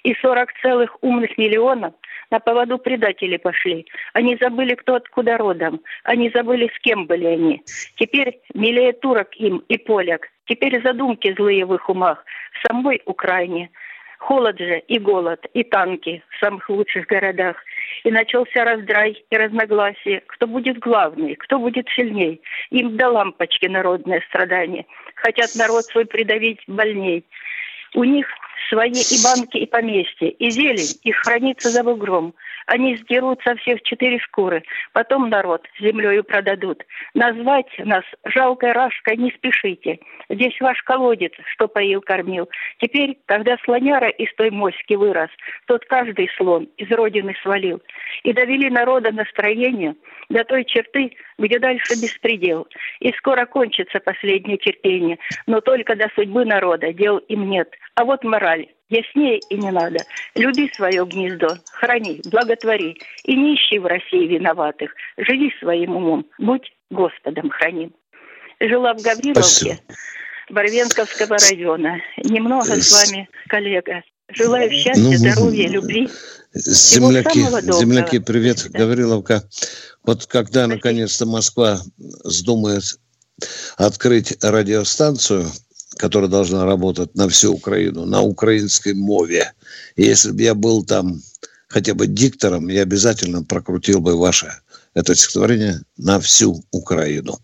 [0.03, 1.93] И сорок целых умных миллионов
[2.31, 3.85] на поводу предатели пошли.
[4.13, 5.81] Они забыли, кто откуда родом.
[6.03, 7.61] Они забыли, с кем были они.
[7.95, 10.29] Теперь милее турок им и поляк.
[10.45, 12.23] Теперь задумки злые в их умах.
[12.53, 13.69] В самой Украине.
[14.19, 17.57] Холод же и голод, и танки в самых лучших городах.
[18.03, 20.21] И начался раздрай и разногласие.
[20.27, 22.41] Кто будет главный, кто будет сильней.
[22.69, 24.85] Им до лампочки народное страдание.
[25.15, 27.25] Хотят народ свой придавить больней.
[27.95, 28.27] У них
[28.69, 32.33] свои и банки, и поместья, и зелень, их хранится за бугром.
[32.67, 36.83] Они сдерут со всех четыре шкуры, потом народ землею продадут.
[37.13, 39.99] Назвать нас жалкой рашкой не спешите.
[40.29, 42.49] Здесь ваш колодец, что поил, кормил.
[42.79, 45.29] Теперь, когда слоняра из той моськи вырос,
[45.67, 47.81] тот каждый слон из родины свалил.
[48.23, 49.95] И довели народа настроение
[50.29, 52.67] до той черты, где дальше беспредел.
[52.99, 57.69] И скоро кончится последнее терпение, но только до судьбы народа дел им нет.
[57.95, 58.67] А вот мораль.
[58.93, 59.97] Яснее и не надо.
[60.35, 62.95] Люби свое гнездо, храни, благотвори.
[63.23, 64.91] И не ищи в России виноватых.
[65.17, 67.91] Живи своим умом, будь Господом храним.
[68.59, 69.77] Жила в Гавриловке, Спасибо.
[70.51, 71.97] Барвенковского района.
[72.17, 74.03] Немного с вами, коллега.
[74.29, 76.07] Желаю счастья, ну, здоровья, любви.
[76.53, 77.39] Земляки,
[77.73, 78.79] земляки, привет, да.
[78.79, 79.43] Гавриловка.
[80.03, 82.83] Вот когда наконец-то Москва вздумает
[83.77, 85.47] открыть радиостанцию,
[85.97, 89.53] которая должна работать на всю Украину, на украинской мове.
[89.95, 91.21] И если бы я был там
[91.67, 94.53] хотя бы диктором, я обязательно прокрутил бы ваше
[94.93, 97.39] это стихотворение на всю Украину.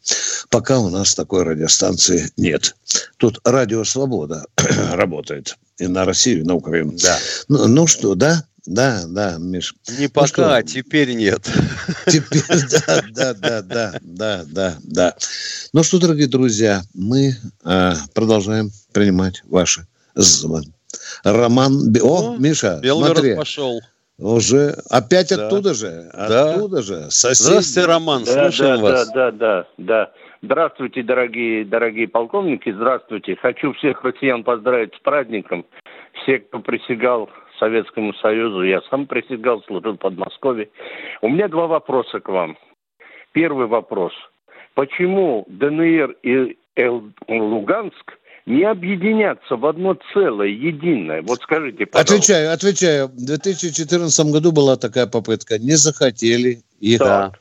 [0.49, 2.75] Пока у нас такой радиостанции нет.
[3.17, 4.45] Тут радио «Свобода»
[4.93, 6.93] работает и на Россию, и на Украину.
[7.01, 7.17] Да.
[7.47, 8.45] Ну, ну что, да?
[8.65, 9.75] Да, да, Миш.
[9.97, 10.55] Не ну пока, что?
[10.55, 11.49] а теперь нет.
[12.07, 12.43] Теперь,
[13.15, 15.15] да, да, да, да, да, да, да.
[15.73, 17.33] Ну что, дорогие друзья, мы
[17.65, 20.73] э, продолжаем принимать ваши звонки.
[21.23, 21.95] Роман...
[22.01, 23.35] О, ну, Миша, Белгород смотри.
[23.35, 23.81] пошел.
[24.17, 25.47] Уже опять да.
[25.47, 26.81] оттуда же, оттуда да.
[26.81, 27.11] же.
[27.11, 27.47] Сосед...
[27.47, 29.07] Здравствуйте, Роман, да, слушаем да, вас.
[29.07, 30.11] Да, да, да, да.
[30.41, 33.37] Здравствуйте, дорогие, дорогие полковники, здравствуйте.
[33.41, 35.65] Хочу всех россиян поздравить с праздником.
[36.21, 40.69] Все, кто присягал Советскому Союзу, я сам присягал, служил в Подмосковье.
[41.21, 42.57] У меня два вопроса к вам.
[43.33, 44.13] Первый вопрос.
[44.73, 46.57] Почему ДНР и
[47.27, 48.18] Луганск
[48.49, 51.21] не объединятся в одно целое, единое?
[51.21, 52.15] Вот скажите, пожалуйста.
[52.15, 53.07] Отвечаю, отвечаю.
[53.07, 55.59] В 2014 году была такая попытка.
[55.59, 57.31] Не захотели их да.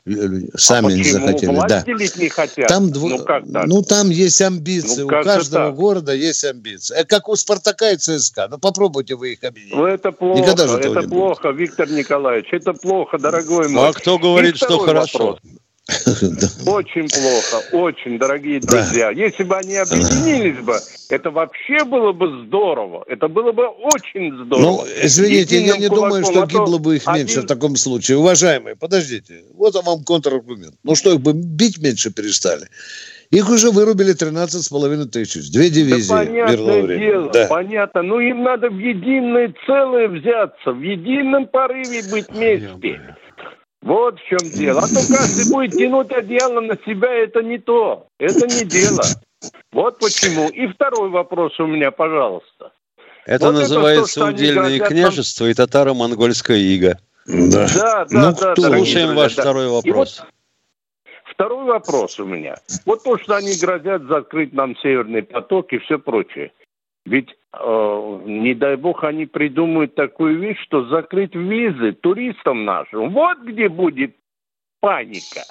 [0.55, 1.55] сами а не захотели.
[1.67, 1.83] Да.
[1.87, 2.67] не хотят?
[2.67, 3.09] Там, дво...
[3.09, 3.65] ну, как так?
[3.65, 5.01] ну, там есть амбиции.
[5.01, 5.75] Ну, у каждого так.
[5.75, 6.95] города есть амбиции.
[6.95, 8.47] Это как у Спартака и ЦСКА.
[8.51, 9.75] Ну, попробуйте вы их объединить.
[9.75, 10.41] Ну, это плохо.
[10.41, 11.59] Никогда же это плохо, будет.
[11.59, 12.49] Виктор Николаевич.
[12.51, 13.89] Это плохо, дорогой мой.
[13.89, 15.19] А кто говорит, что хорошо?
[15.19, 15.39] Вопрос.
[16.65, 19.09] Очень плохо, очень, дорогие друзья.
[19.09, 20.77] Если бы они объединились бы,
[21.09, 23.03] это вообще было бы здорово.
[23.07, 24.61] Это было бы очень здорово.
[24.61, 28.17] Ну, извините, я не думаю, что а гибло бы их меньше в таком случае.
[28.17, 29.43] Уважаемые, подождите.
[29.55, 30.75] Вот вам контраргумент.
[30.83, 32.67] Ну что, их бы бить меньше перестали?
[33.31, 35.51] Их уже вырубили 13,5 тысяч.
[35.51, 36.09] Две дивизии.
[36.09, 37.47] Да, понятное дело, да.
[37.47, 38.01] понятно.
[38.01, 42.99] Ну, им надо в единое целое взяться, в едином порыве быть вместе.
[43.81, 44.79] Вот в чем дело.
[44.79, 48.07] А то каждый будет тянуть одеяло на себя, это не то.
[48.17, 49.01] Это не дело.
[49.71, 50.49] Вот почему.
[50.49, 52.71] И второй вопрос у меня, пожалуйста.
[53.25, 55.51] Это вот называется это то, удельное княжество там...
[55.51, 56.97] и татаро-монгольская ига.
[57.25, 58.31] Да, да, да.
[58.31, 59.43] Ну, да Слушаем ваш да.
[59.43, 60.19] второй вопрос.
[60.19, 60.29] Вот
[61.39, 62.57] второй вопрос у меня.
[62.85, 66.51] Вот то, что они грозят закрыть нам Северный поток и все прочее.
[67.05, 73.11] Ведь, э, не дай бог, они придумают такую вещь, что закрыть визы туристам нашим.
[73.11, 74.15] Вот где будет
[74.79, 75.41] паника.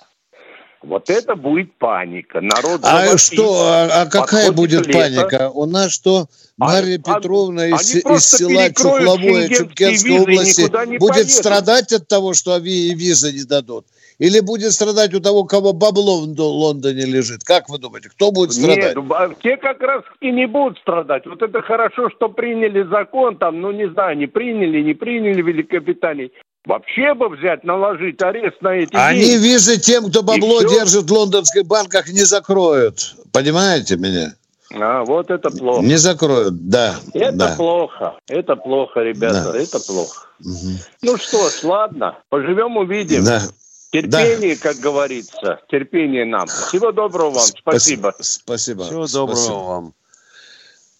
[0.80, 2.40] Вот это будет паника.
[2.40, 4.98] Народ а что, а, а какая будет лето.
[4.98, 5.50] паника?
[5.50, 11.32] У нас что, Марья а, Петровна а, из, из села Чухловое Чумкенской области будет поедут.
[11.32, 13.86] страдать от того, что визы не дадут?
[14.18, 17.44] Или будет страдать у того, кого бабло в Лондоне лежит?
[17.44, 18.96] Как вы думаете, кто будет страдать?
[18.96, 21.24] Нет, те как раз и не будут страдать.
[21.26, 25.46] Вот это хорошо, что приняли закон, там, ну не знаю, не приняли, не приняли в
[25.46, 26.32] Великобритании.
[26.66, 29.44] Вообще бы взять, наложить арест на эти Они деньги.
[29.44, 33.14] визы тем, кто бабло держит в лондонских банках, не закроют.
[33.32, 34.34] Понимаете меня?
[34.74, 35.82] А, вот это плохо.
[35.82, 36.96] Не закроют, да.
[37.14, 37.54] Это да.
[37.56, 38.18] плохо.
[38.26, 39.52] Это плохо, ребята.
[39.52, 39.58] Да.
[39.58, 40.26] Это плохо.
[40.40, 40.72] Угу.
[41.02, 42.18] Ну что ж, ладно.
[42.28, 43.24] Поживем, увидим.
[43.24, 43.40] Да.
[43.90, 44.62] Терпение, да.
[44.62, 45.60] как говорится.
[45.68, 46.46] Терпение нам.
[46.46, 47.44] Всего доброго вам.
[47.44, 48.14] Спасибо.
[48.20, 48.84] Спасибо.
[48.84, 49.54] Всего доброго Спасибо.
[49.54, 49.94] вам.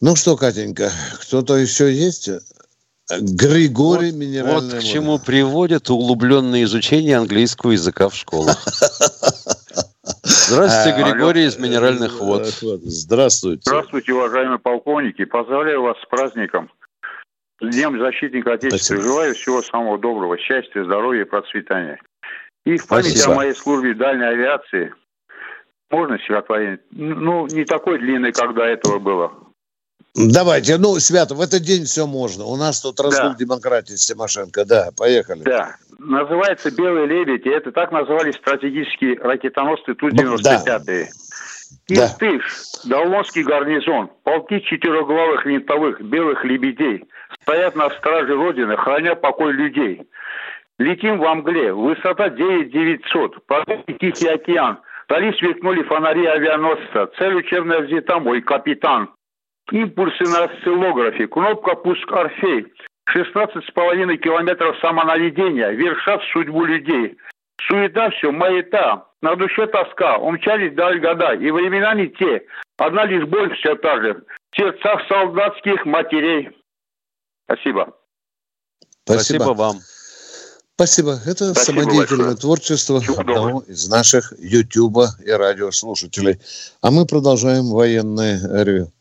[0.01, 2.31] Ну что, Катенька, кто-то еще есть?
[3.11, 8.57] Григорий вот, Минеральная Вот к чему приводит углубленное изучение английского языка в школах.
[10.23, 12.47] Здравствуйте, Григорий из Минеральных вод.
[12.47, 13.63] Здравствуйте.
[13.65, 15.25] Здравствуйте, уважаемые полковники.
[15.25, 16.71] Поздравляю вас с праздником.
[17.61, 18.79] С Днем Защитника Отечества.
[18.79, 19.03] Спасибо.
[19.03, 21.99] Желаю всего самого доброго, счастья, здоровья и процветания.
[22.69, 23.33] И в память Спасибо.
[23.33, 24.93] о моей службе дальней авиации
[25.91, 26.81] можно стихотворение?
[26.91, 29.33] Ну, не такой длинный, как до этого было.
[30.15, 32.45] Давайте, ну, Свято, в этот день все можно.
[32.45, 33.37] У нас тут разгул да.
[33.37, 34.67] демократии с Тимошенко.
[34.67, 35.45] Да, поехали.
[35.45, 35.77] Да.
[35.99, 41.07] Называется «Белый лебедь», и это так назывались стратегические ракетоносцы Ту-95.
[41.89, 42.05] Да.
[42.05, 42.43] Иртыш,
[42.85, 42.97] да.
[42.97, 47.05] Долмонский гарнизон, полки четырехглавых винтовых белых лебедей
[47.43, 50.03] стоят на страже Родины, храня покой людей.
[50.79, 54.79] Летим в мгле, высота 9900, подумай Тихий океан.
[55.07, 59.11] Вдали сверкнули фонари авианосца, цель учебная взята, мой капитан.
[59.73, 62.67] Импульсы на осциллографе, кнопка «Пуск Орфей».
[63.15, 67.17] 16,5 километров самонаведения, вершат судьбу людей.
[67.63, 73.25] Суета все, маята, на душе тоска, умчались даль года, и времена не те, одна лишь
[73.25, 76.51] боль все та же, в сердцах солдатских матерей.
[77.45, 77.97] Спасибо.
[79.05, 79.77] Спасибо, Спасибо вам.
[80.79, 81.19] Спасибо.
[81.27, 82.37] Это Спасибо самодеятельное большое.
[82.37, 86.39] творчество одного из наших Ютуба и радиослушателей.
[86.81, 88.93] А мы продолжаем военное ревю.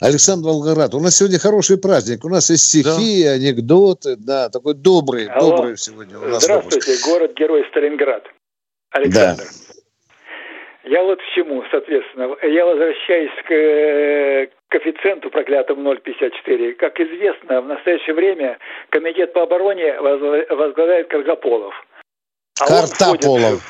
[0.00, 0.94] Александр Волгоград.
[0.94, 2.24] У нас сегодня хороший праздник.
[2.24, 3.32] У нас есть стихи, да.
[3.32, 4.16] анекдоты.
[4.16, 5.50] Да, такой добрый, Алло.
[5.50, 7.06] добрый сегодня у нас Здравствуйте, выпуск.
[7.06, 8.22] город-герой Сталинград.
[8.90, 9.44] Александр.
[9.44, 9.73] Да.
[10.84, 12.36] Я вот к чему, соответственно.
[12.42, 16.74] Я возвращаюсь к э, коэффициенту проклятому 0,54.
[16.74, 18.58] Как известно, в настоящее время
[18.90, 21.74] Комитет по обороне возглавляет Каргополов.
[22.60, 23.62] А Картополов.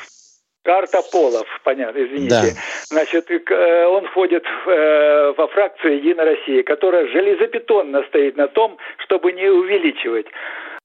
[0.63, 2.29] Картополов, понятно, извините.
[2.29, 2.61] Да.
[2.87, 9.31] Значит, э, он входит э, во фракцию «Единая Россия», которая железобетонно стоит на том, чтобы
[9.31, 10.25] не увеличивать.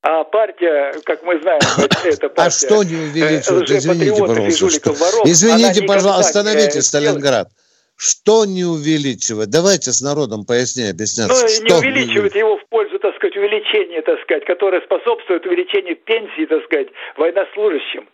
[0.02, 1.60] А партия, как мы знаем,
[2.04, 2.42] это партия...
[2.42, 3.70] А что не увеличивать?
[3.70, 4.92] Э, извините, пожалуйста.
[4.92, 7.48] Воров, Извините, пожалуйста, остановите Сталинград.
[7.96, 9.50] Что не увеличивать?
[9.50, 11.42] Давайте с народом пояснее объясняться.
[11.42, 15.96] Ну, что не увеличивать его в пользу, так сказать, увеличения, так сказать, которое способствует увеличению
[15.96, 18.08] пенсии, так сказать, военнослужащим.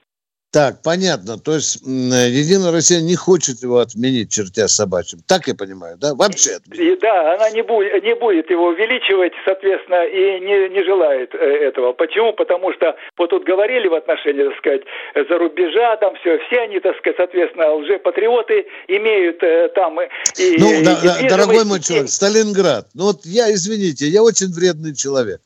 [0.56, 1.36] Так, понятно.
[1.38, 5.20] То есть Единая Россия не хочет его отменить, чертя собачьим.
[5.26, 6.14] Так я понимаю, да?
[6.14, 6.98] Вообще отменить.
[7.00, 11.92] Да, она не будет, не будет его увеличивать, соответственно, и не, не желает э, этого.
[11.92, 12.32] Почему?
[12.32, 14.82] Потому что вот тут говорили в отношении, так сказать,
[15.28, 20.00] за рубежа, там все, все они, так сказать, соответственно, лжепатриоты имеют э, там...
[20.38, 24.96] И, ну, да, и, дорогой мой человек, Сталинград, ну вот я, извините, я очень вредный
[24.96, 25.42] человек.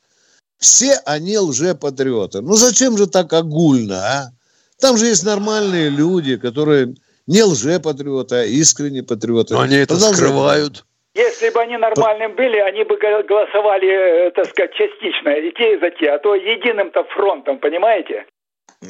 [0.58, 2.42] Все они лжепатриоты.
[2.42, 4.39] Ну зачем же так огульно, а?
[4.80, 6.94] Там же есть нормальные люди, которые
[7.26, 9.54] не лжепатриоты, а искренние патриоты.
[9.54, 10.84] Но они это скрывают.
[11.14, 15.80] Если бы они нормальным были, они бы голосовали, э, так сказать, частично, и те, и
[15.80, 18.26] за те, а то единым-то фронтом, понимаете?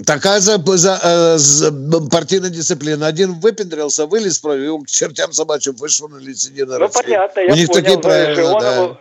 [0.07, 1.73] Такая за, за, э, за
[2.11, 3.07] партийная дисциплина.
[3.07, 7.03] Один выпендрился, вылез против, его к чертям собачьим вышвырнули с единой Ну, России.
[7.03, 7.83] понятно, я У них понял.
[7.83, 8.99] Такие правила, он, да.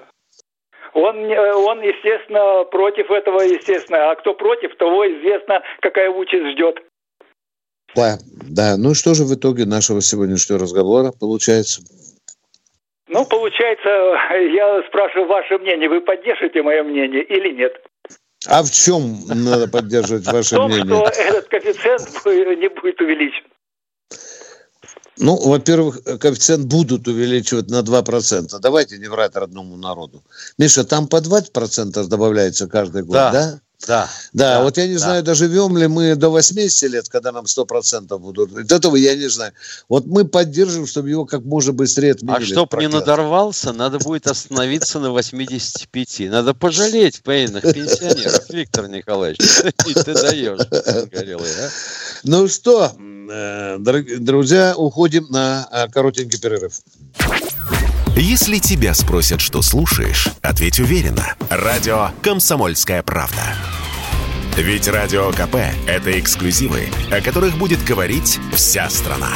[0.93, 4.12] Он, он, естественно, против этого, естественно.
[4.12, 6.80] А кто против, того известно, какая участь ждет.
[7.95, 8.17] Да,
[8.49, 8.78] да.
[8.78, 11.82] Ну что же в итоге нашего сегодняшнего разговора получается?
[13.08, 15.89] Ну, получается, я спрашиваю ваше мнение.
[15.89, 17.73] Вы поддержите мое мнение или нет?
[18.47, 20.86] А в чем надо поддерживать ваше мнение?
[20.86, 22.25] В том, что этот коэффициент
[22.60, 23.43] не будет увеличен.
[25.19, 28.58] Ну, во-первых, коэффициент будут увеличивать на 2%.
[28.60, 30.23] Давайте не врать родному народу.
[30.58, 33.32] Миша, там по 20% добавляется каждый год, да?
[33.32, 33.62] да?
[33.87, 34.56] Да, да.
[34.56, 34.99] Да, вот я не да.
[34.99, 38.51] знаю, доживем ли мы до 80 лет, когда нам 100% будут.
[38.51, 39.54] Вот этого я не знаю.
[39.87, 42.43] Вот мы поддержим, чтобы его как можно быстрее отменили.
[42.43, 46.19] А чтобы не надорвался, надо будет остановиться на 85.
[46.29, 49.39] Надо пожалеть военных пенсионеров, Виктор Николаевич.
[49.77, 51.69] Ты даешь, а?
[52.23, 52.91] Ну что,
[53.31, 56.81] э, друзья, уходим на э, коротенький перерыв.
[58.21, 61.35] Если тебя спросят, что слушаешь, ответь уверенно.
[61.49, 63.55] Радио «Комсомольская правда».
[64.57, 65.55] Ведь Радио КП–
[65.87, 69.31] это эксклюзивы, о которых будет говорить вся страна.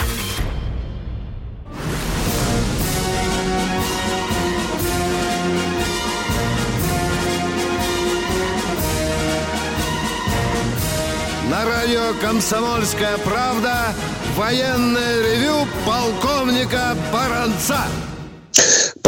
[11.50, 13.94] радио «Комсомольская правда»
[14.36, 17.86] военное ревю полковника Баранца.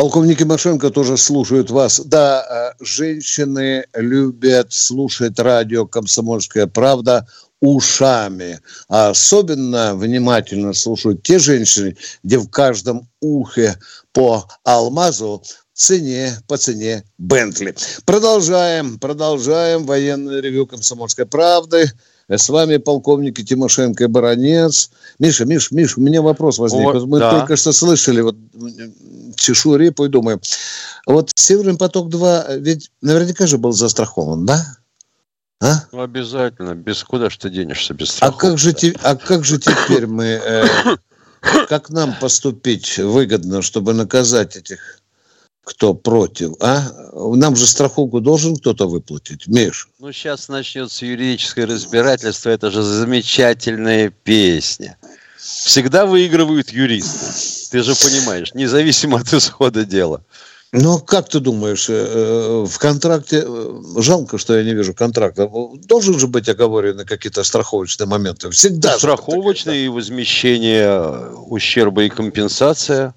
[0.06, 2.00] Полковник Тимошенко тоже слушают вас.
[2.00, 7.28] Да, э, женщины любят слушать радио «Комсомольская правда»
[7.60, 8.60] ушами.
[8.88, 13.80] А особенно внимательно слушают те женщины, где в каждом ухе
[14.14, 15.42] по алмазу
[15.74, 17.76] цене, по цене Бентли.
[18.06, 21.92] Продолжаем, продолжаем военное ревю «Комсомольской правды».
[22.28, 24.90] С вами полковники Тимошенко и Баранец.
[25.20, 26.86] Миша, Миш, Миш, у меня вопрос возник.
[26.86, 27.32] Вот, Мы да.
[27.32, 28.36] только что слышали, вот
[29.36, 30.42] чешу репу и думаю,
[31.06, 34.66] вот «Северный поток-2» ведь наверняка же был застрахован, да?
[35.62, 35.84] А?
[35.92, 36.74] Ну, обязательно.
[36.74, 38.46] Без куда ж ты денешься, без страховки.
[38.46, 40.26] А как же, те, а как же теперь мы...
[40.44, 40.66] Э,
[41.70, 45.00] как нам поступить выгодно, чтобы наказать этих
[45.66, 46.92] кто против, а?
[47.14, 49.90] Нам же страховку должен кто-то выплатить, Миш.
[50.00, 54.98] Ну, сейчас начнется юридическое разбирательство, это же замечательная песня.
[55.38, 60.22] Всегда выигрывают юристы, ты же понимаешь, независимо от исхода дела.
[60.72, 65.50] Ну, как ты думаешь, э, э, в контракте, э, жалко, что я не вижу контракта,
[65.86, 68.50] должен же быть оговорены какие-то страховочные моменты?
[68.50, 68.98] Всегда.
[68.98, 73.16] Страховочные и возмещение ущерба и компенсация.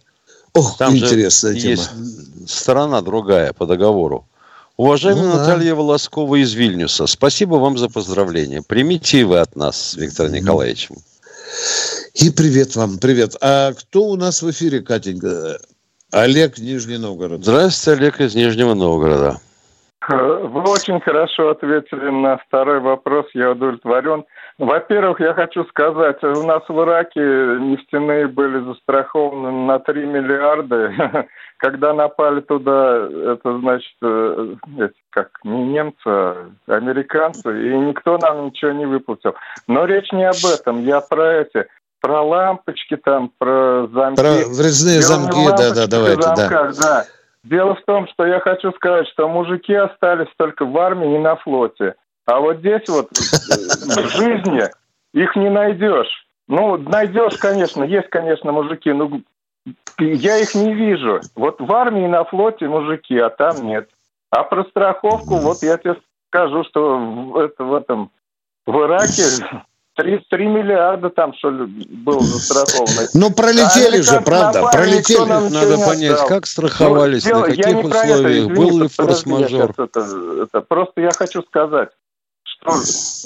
[0.55, 1.71] Ох, Там интересная тема.
[1.71, 1.91] Есть
[2.51, 4.27] сторона другая по договору.
[4.77, 5.77] Уважаемая ну, Наталья да.
[5.77, 8.63] Волоскова из Вильнюса, спасибо вам за поздравления.
[8.67, 10.97] Примите вы от нас с Виктором Николаевичем.
[12.15, 13.35] И привет вам, привет.
[13.41, 15.59] А кто у нас в эфире, Катенька?
[16.13, 17.43] Олег, Нижний Новгород.
[17.43, 19.39] Здравствуйте, Олег из Нижнего Новгорода.
[20.09, 24.25] Вы очень хорошо ответили на второй вопрос, я удовлетворен.
[24.57, 31.27] Во-первых, я хочу сказать, у нас в Ираке нефтяные были застрахованы на 3 миллиарда.
[31.59, 34.57] Когда напали туда, это значит, э,
[35.11, 39.35] как не немцы, а американцы, и никто нам ничего не выплатил.
[39.67, 41.67] Но речь не об этом, я про эти,
[42.01, 44.21] про лампочки там, про замки.
[44.21, 46.81] Про врезные замки, да-да, давайте, замках, да.
[46.81, 47.05] да.
[47.43, 51.35] Дело в том, что я хочу сказать, что мужики остались только в армии и на
[51.37, 51.97] флоте.
[52.27, 54.63] А вот здесь вот э, в жизни
[55.13, 56.27] их не найдешь.
[56.47, 59.11] Ну, найдешь, конечно, есть, конечно, мужики, но
[59.99, 61.21] я их не вижу.
[61.35, 63.89] Вот в армии на флоте мужики, а там нет.
[64.31, 65.97] А про страховку, вот я тебе
[66.29, 68.11] скажу, что в, это, в этом
[68.67, 69.25] в Ираке
[69.97, 73.09] 3, 3 миллиарда там, что ли, было застраховано.
[73.15, 75.29] Ну, пролетели а же, правда, пролетели.
[75.29, 79.73] Надо понять, как страховались, ну, на каких условиях, был ли форс-мажор.
[79.77, 80.07] Это,
[80.43, 81.89] это, просто я хочу сказать,
[82.45, 82.73] что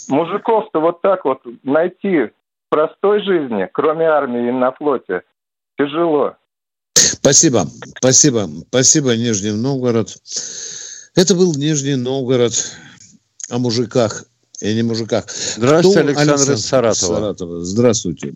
[0.08, 2.30] мужиков-то вот так вот найти в
[2.70, 5.22] простой жизни, кроме армии и на флоте,
[5.86, 6.36] тяжело.
[6.94, 7.66] Спасибо,
[7.98, 10.08] спасибо, спасибо, Нижний Новгород.
[11.14, 12.52] Это был Нижний Новгород
[13.50, 14.24] о мужиках
[14.60, 15.28] и не мужиках.
[15.28, 16.08] Здравствуйте, Кто?
[16.08, 17.14] Александр, Александр из Саратова.
[17.14, 17.60] Саратова.
[17.60, 18.34] Здравствуйте.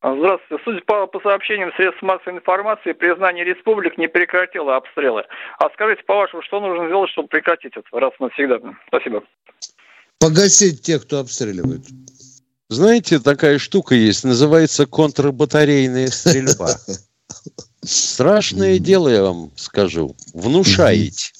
[0.00, 0.62] А, здравствуйте.
[0.64, 5.24] Судя по, по сообщениям средств массовой информации, признание республик не прекратило обстрелы.
[5.58, 8.60] А скажите, по-вашему, что нужно сделать, чтобы прекратить это раз и навсегда?
[8.88, 9.22] Спасибо.
[10.18, 11.82] Погасить тех, кто обстреливает.
[12.68, 16.78] Знаете, такая штука есть, называется контрбатарейная стрельба.
[17.84, 20.16] Страшное дело, я вам скажу.
[20.32, 21.32] Внушаете.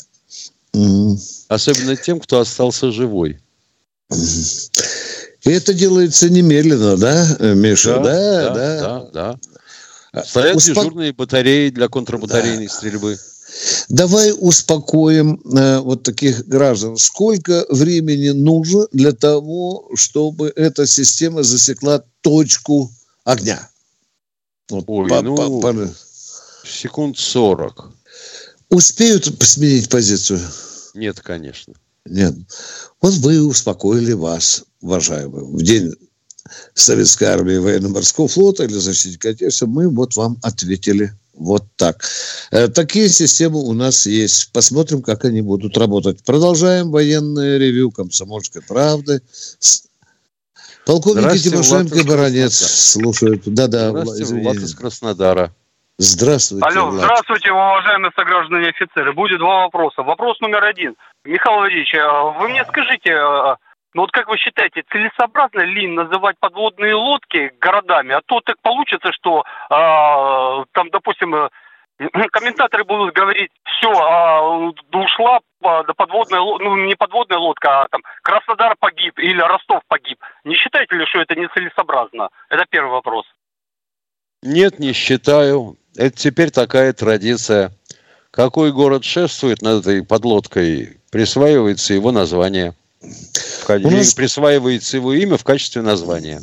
[1.49, 3.41] Особенно тем, кто остался живой.
[4.11, 7.99] И это делается немедленно, да, Миша?
[7.99, 8.55] Да, да, да.
[8.55, 9.39] да, да.
[10.13, 10.77] А, Стоят Успок...
[10.77, 12.73] дежурные батареи для контрбатарейной да.
[12.73, 13.19] стрельбы.
[13.89, 16.97] Давай успокоим э, вот таких граждан.
[16.97, 22.91] Сколько времени нужно для того, чтобы эта система засекла точку
[23.25, 23.69] огня?
[24.71, 25.95] Вот Ой, по, ну, по, по...
[26.67, 27.93] секунд 40.
[28.71, 30.41] Успеют сменить позицию?
[30.95, 31.75] Нет, конечно.
[32.07, 32.35] Нет.
[33.01, 35.95] Вот вы успокоили вас, уважаемые, в день
[36.75, 42.05] Советской армии военно-морского флота или защитника Отечества, мы вот вам ответили вот так.
[42.51, 44.53] Э, такие системы у нас есть.
[44.53, 46.25] Посмотрим, как они будут работать.
[46.25, 49.21] Продолжаем военное ревю комсомольской правды.
[50.87, 53.43] Полковники Тимошенко и Баранец слушают.
[53.47, 55.53] Да-да, Здравствуйте, Влад из Краснодара.
[55.97, 56.67] Здравствуйте.
[56.67, 57.05] Алло, Влад.
[57.05, 59.13] здравствуйте, уважаемые сограждане офицеры.
[59.13, 60.03] Будет два вопроса.
[60.03, 60.95] Вопрос номер один.
[61.25, 63.13] Михаил Владимирович, а вы мне скажите,
[63.95, 68.15] а, ну вот как вы считаете, целесообразно ли называть подводные лодки городами?
[68.15, 71.49] А то так получится, что э, там, допустим, э,
[72.33, 78.75] комментаторы будут говорить, все, э, ушла да, подводная, ну не подводная лодка, а там Краснодар
[78.79, 80.19] погиб или Ростов погиб.
[80.45, 82.29] Не считаете ли, что это нецелесообразно?
[82.51, 83.25] Это первый вопрос.
[84.43, 85.77] Нет, не считаю.
[85.97, 87.71] Это теперь такая традиция.
[88.31, 92.75] Какой город шествует над этой подлодкой, присваивается его название.
[93.69, 94.15] У нас...
[94.15, 96.41] Присваивается его имя в качестве названия.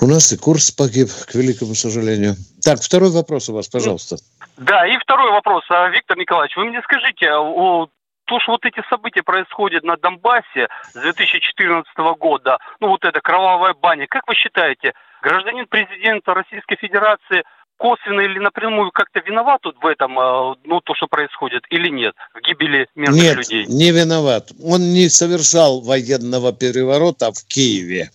[0.00, 2.34] У нас и курс погиб, к великому сожалению.
[2.64, 4.16] Так, второй вопрос у вас, пожалуйста.
[4.56, 5.64] Да, и второй вопрос.
[5.70, 7.86] А, Виктор Николаевич, вы мне скажите, а,
[8.28, 13.74] то, что вот эти события происходят на Донбассе с 2014 года, ну вот эта кровавая
[13.74, 17.42] баня, как вы считаете, гражданин президента Российской Федерации
[17.78, 22.14] косвенно или напрямую как-то виноват тут в этом, а, ну, то, что происходит, или нет,
[22.34, 23.60] в гибели мирных нет, людей?
[23.60, 24.52] Нет, не виноват.
[24.62, 28.10] Он не совершал военного переворота в Киеве.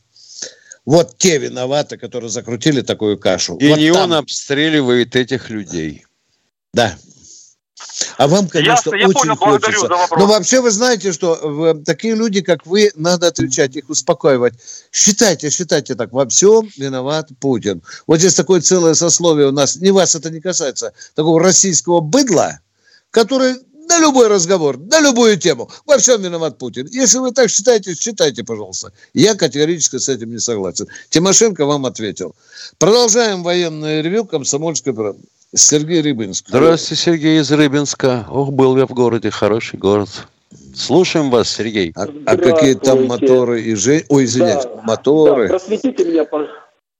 [0.85, 3.55] Вот те виноваты, которые закрутили такую кашу.
[3.57, 4.03] И вот не там.
[4.03, 6.05] он обстреливает этих людей.
[6.73, 6.93] Да.
[8.17, 9.87] А вам, конечно, Ясно, очень понял, хочется.
[10.17, 14.53] Но вообще вы знаете, что такие люди, как вы, надо отвечать, их успокаивать.
[14.91, 17.81] Считайте, считайте так, во всем виноват Путин.
[18.07, 22.59] Вот здесь такое целое сословие у нас, не вас это не касается, такого российского быдла,
[23.11, 23.55] который
[23.87, 25.69] на любой разговор, на любую тему.
[25.85, 26.87] Во всем виноват Путин.
[26.87, 28.93] Если вы так считаете, считайте, пожалуйста.
[29.13, 30.87] Я категорически с этим не согласен.
[31.09, 32.35] Тимошенко вам ответил.
[32.77, 35.23] Продолжаем военное ревю комсомольской правды.
[35.55, 36.47] Сергей Рыбинск.
[36.47, 38.25] Здравствуйте, Сергей из Рыбинска.
[38.31, 40.07] Ох, был я в городе, хороший город.
[40.73, 41.93] Слушаем вас, Сергей.
[41.95, 44.01] А, а какие там моторы и же...
[44.09, 45.47] Ой, извиняюсь, да, моторы.
[45.47, 46.25] Да, просветите меня,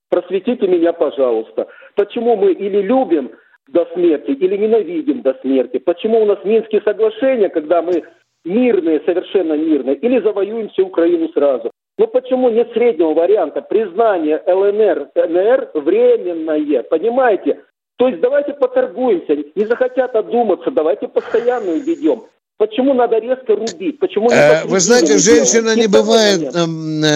[0.08, 1.66] просветите меня, пожалуйста.
[1.96, 3.32] Почему мы или любим
[3.68, 5.78] до смерти, или ненавидим до смерти?
[5.78, 8.04] Почему у нас Минские соглашения, когда мы
[8.44, 11.72] мирные, совершенно мирные, или завоюем всю Украину сразу?
[11.98, 13.62] Но почему нет среднего варианта?
[13.62, 17.58] Признание ЛНР, НР временное, понимаете?
[17.96, 19.36] То есть давайте поторгуемся.
[19.54, 22.24] Не захотят одуматься, давайте постоянную ведем.
[22.56, 23.98] Почему надо резко рубить?
[23.98, 26.66] Почему не э, Вы знаете, женщина не бывает э,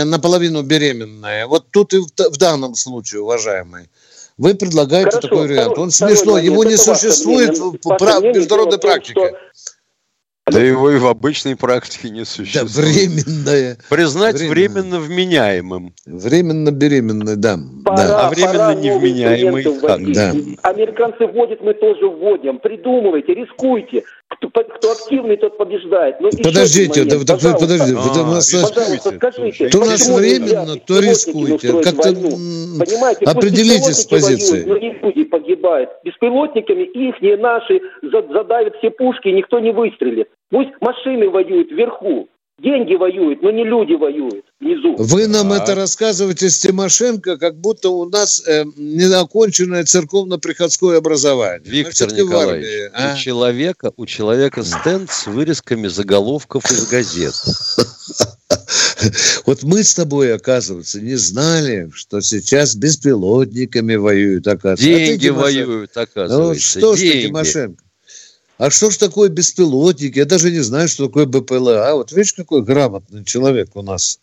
[0.04, 1.46] наполовину беременная.
[1.46, 3.88] Вот тут и в, в данном случае, уважаемый.
[4.36, 5.78] Вы предлагаете Хорошо, такой вариант.
[5.78, 7.72] Он смешной, его не существует в
[8.34, 9.34] международной практике.
[10.50, 12.74] Да его и в обычной практике не существует.
[12.74, 13.78] Да, временное.
[13.88, 15.94] Признать временно, временно вменяемым.
[16.06, 17.58] Временно беременной, да.
[17.84, 18.26] Пора, да.
[18.26, 20.12] А временно невменяемый как?
[20.12, 20.34] Да.
[20.62, 22.58] Американцы вводят, мы тоже вводим.
[22.58, 24.04] Придумывайте, рискуйте.
[24.28, 26.20] Кто, кто активный, тот побеждает.
[26.20, 27.98] Но подождите, да, так вы подождите.
[27.98, 29.68] А, у нас, пожалуйста, скажите.
[29.68, 31.72] То у нас временно, то рискуйте.
[31.82, 32.10] Как-то
[33.30, 34.64] определитесь с позицией.
[34.66, 34.76] Но
[35.58, 35.90] погибают.
[36.04, 40.28] Беспилотниками их, не наши, задавят все пушки, никто не выстрелит.
[40.50, 42.28] Пусть машины воюют вверху.
[42.58, 44.96] Деньги воюют, но не люди воюют внизу.
[44.98, 45.58] Вы нам а.
[45.58, 51.70] это рассказываете с Тимошенко, как будто у нас э, неоконченное церковно-приходское образование.
[51.70, 53.14] Виктор Николаевич, армии, а?
[53.14, 57.34] у, человека, у человека стенд с вырезками заголовков из газет.
[59.46, 64.84] Вот мы с тобой, оказывается, не знали, что сейчас беспилотниками воюют, оказывается.
[64.84, 66.80] Деньги а воюют, оказывается.
[66.80, 67.82] Ну, что ж ты, Тимошенко?
[68.58, 70.16] А что ж такое беспилотник?
[70.16, 71.88] Я даже не знаю, что такое БПЛА.
[71.88, 74.18] А вот видишь, какой грамотный человек у нас.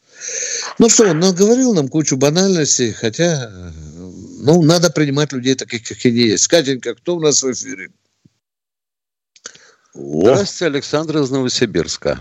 [0.77, 3.49] Ну что, он наговорил нам кучу банальностей, хотя,
[4.41, 6.49] ну, надо принимать людей таких, как они есть.
[6.49, 7.89] Катенька, кто у нас в эфире?
[9.93, 12.19] Здравствуйте, Александр из Новосибирска.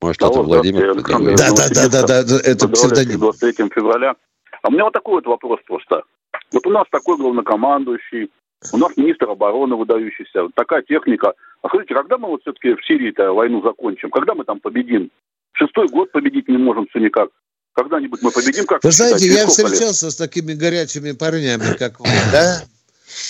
[0.00, 0.94] Может, Алло, это Владимир?
[1.36, 3.20] Да, да, да, да, да, это псевдоним.
[3.20, 4.16] 23 февраля.
[4.62, 6.02] А у меня вот такой вот вопрос просто.
[6.50, 8.30] Вот у нас такой главнокомандующий,
[8.72, 11.34] у нас министр обороны выдающийся, такая техника.
[11.62, 14.10] А скажите, когда мы вот все-таки в Сирии-то войну закончим?
[14.10, 15.10] Когда мы там победим?
[15.52, 17.30] Шестой год победить не можем все никак.
[17.72, 20.12] Когда-нибудь мы победим как Вы знаете, я встречался лет?
[20.12, 22.62] с такими горячими парнями, как вы, да?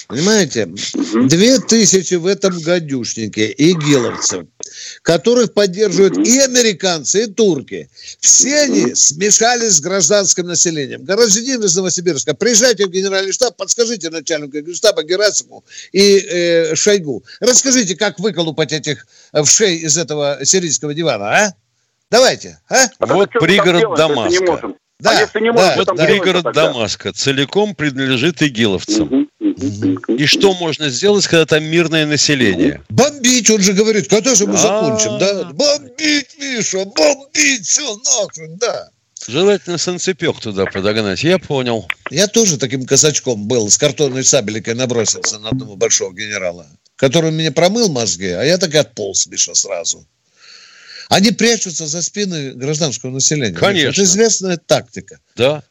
[0.08, 0.66] Понимаете?
[0.66, 4.46] Две тысячи в этом гадюшнике игиловцев,
[5.02, 7.88] которых поддерживают и американцы, и турки.
[8.20, 11.04] Все они смешались с гражданским населением.
[11.04, 17.24] Гражданин из Новосибирска, приезжайте в генеральный штаб, подскажите начальнику штаба Герасиму и э, Шойгу.
[17.40, 21.54] Расскажите, как выколупать этих в шей из этого сирийского дивана, а?
[22.10, 22.86] Давайте, а?
[22.98, 24.74] а вот пригород Дамаска.
[25.00, 29.28] Да, а если не можем, да, вот да, пригород Дамаска целиком принадлежит игиловцам.
[29.40, 30.14] Угу.
[30.14, 32.82] И что можно сделать, когда там мирное население?
[32.88, 35.44] Бомбить, он же говорит, когда же мы закончим, да?
[35.52, 38.90] Бомбить, Миша, бомбить, все нахрен, да.
[39.28, 41.86] Желательно санцепек туда подогнать, я понял.
[42.10, 47.50] Я тоже таким казачком был, с картонной сабелькой набросился на одного большого генерала, который мне
[47.50, 50.06] промыл мозги, а я так и отполз, Миша, сразу.
[51.10, 53.52] Они прячутся за спины гражданского населения.
[53.52, 54.00] Конечно.
[54.00, 55.18] Это известная тактика.
[55.34, 55.64] Да.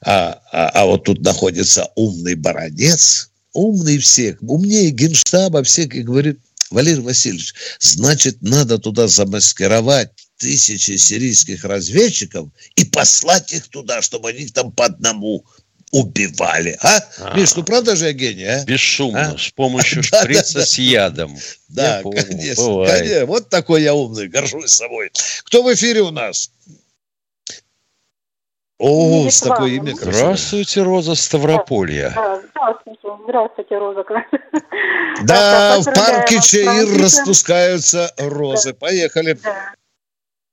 [0.00, 6.38] А, а, а вот тут находится умный баронец, умный всех, умнее генштаба всех, и говорит,
[6.70, 14.46] Валерий Васильевич, значит, надо туда замаскировать тысячи сирийских разведчиков и послать их туда, чтобы они
[14.46, 15.44] там по одному
[15.92, 17.00] убивали, а?
[17.20, 18.64] а Миш, ну правда же я гений, а?
[18.64, 19.38] Бесшумно, а?
[19.38, 21.36] с помощью шприца с ядом.
[21.68, 23.26] Да, конечно, конечно.
[23.26, 25.10] Вот такой я умный, горжусь собой.
[25.44, 26.50] Кто в эфире у нас?
[28.78, 32.12] О, с такой имя Здравствуйте, Роза Ставрополья.
[32.14, 34.04] Да, здравствуйте, здравствуйте, Роза.
[35.24, 38.72] Да, в парке Чаир распускаются розы.
[38.72, 39.36] Поехали.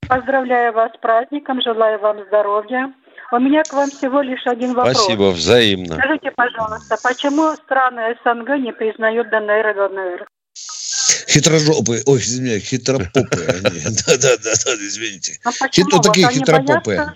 [0.07, 2.91] Поздравляю вас с праздником, желаю вам здоровья.
[3.31, 4.97] У меня к вам всего лишь один вопрос.
[4.97, 5.95] Спасибо, взаимно.
[5.95, 10.27] Скажите, пожалуйста, почему страны СНГ не признают ДНР и ЛНР?
[11.27, 13.79] Хитрожопые, ой, извиняюсь, хитропопые они.
[14.07, 15.39] Да-да-да, извините.
[15.43, 17.13] Ну, такие хитропопые.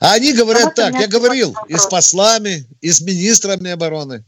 [0.00, 4.24] А они говорят так, я говорил, и с послами, и с министрами обороны.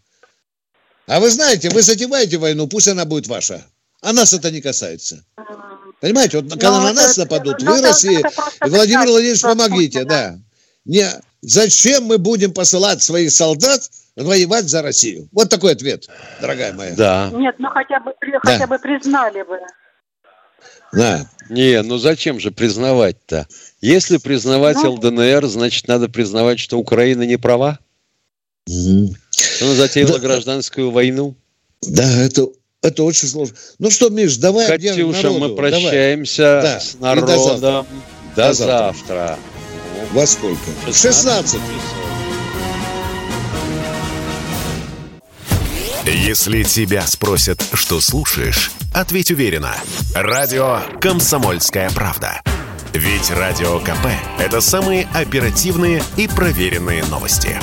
[1.06, 3.64] А вы знаете, вы затеваете войну, пусть она будет ваша.
[4.02, 5.24] А нас это не касается.
[6.00, 8.22] Понимаете, вот когда ну, на нас нападут, вы, Россия,
[8.60, 10.38] Владимир Владимирович, помогите, да.
[10.84, 11.08] Не,
[11.42, 15.28] зачем мы будем посылать своих солдат воевать за Россию?
[15.32, 16.08] Вот такой ответ,
[16.40, 16.94] дорогая моя.
[16.96, 17.30] Да.
[17.32, 18.38] Нет, ну хотя бы, да.
[18.40, 19.58] хотя бы признали бы.
[20.92, 21.26] Да.
[21.48, 23.46] Не, ну зачем же признавать-то?
[23.80, 27.78] Если признавать ну, ЛДНР, значит, надо признавать, что Украина не права?
[28.68, 29.14] Угу.
[29.62, 31.34] Она затеяла да, гражданскую войну?
[31.82, 32.46] Да, это,
[32.82, 33.56] это очень сложно.
[33.78, 36.80] Ну что, Миш, давай Катюша, мы прощаемся давай.
[36.80, 37.26] с народом.
[37.26, 37.86] до завтра.
[38.36, 39.38] До, до завтра.
[40.12, 40.58] Во сколько?
[40.86, 41.02] 16.
[41.02, 41.60] 16.
[46.04, 49.74] Если тебя спросят, что слушаешь, ответь уверенно.
[50.14, 52.42] Радио «Комсомольская правда».
[52.92, 57.58] Ведь Радио КП– это самые оперативные и проверенные новости.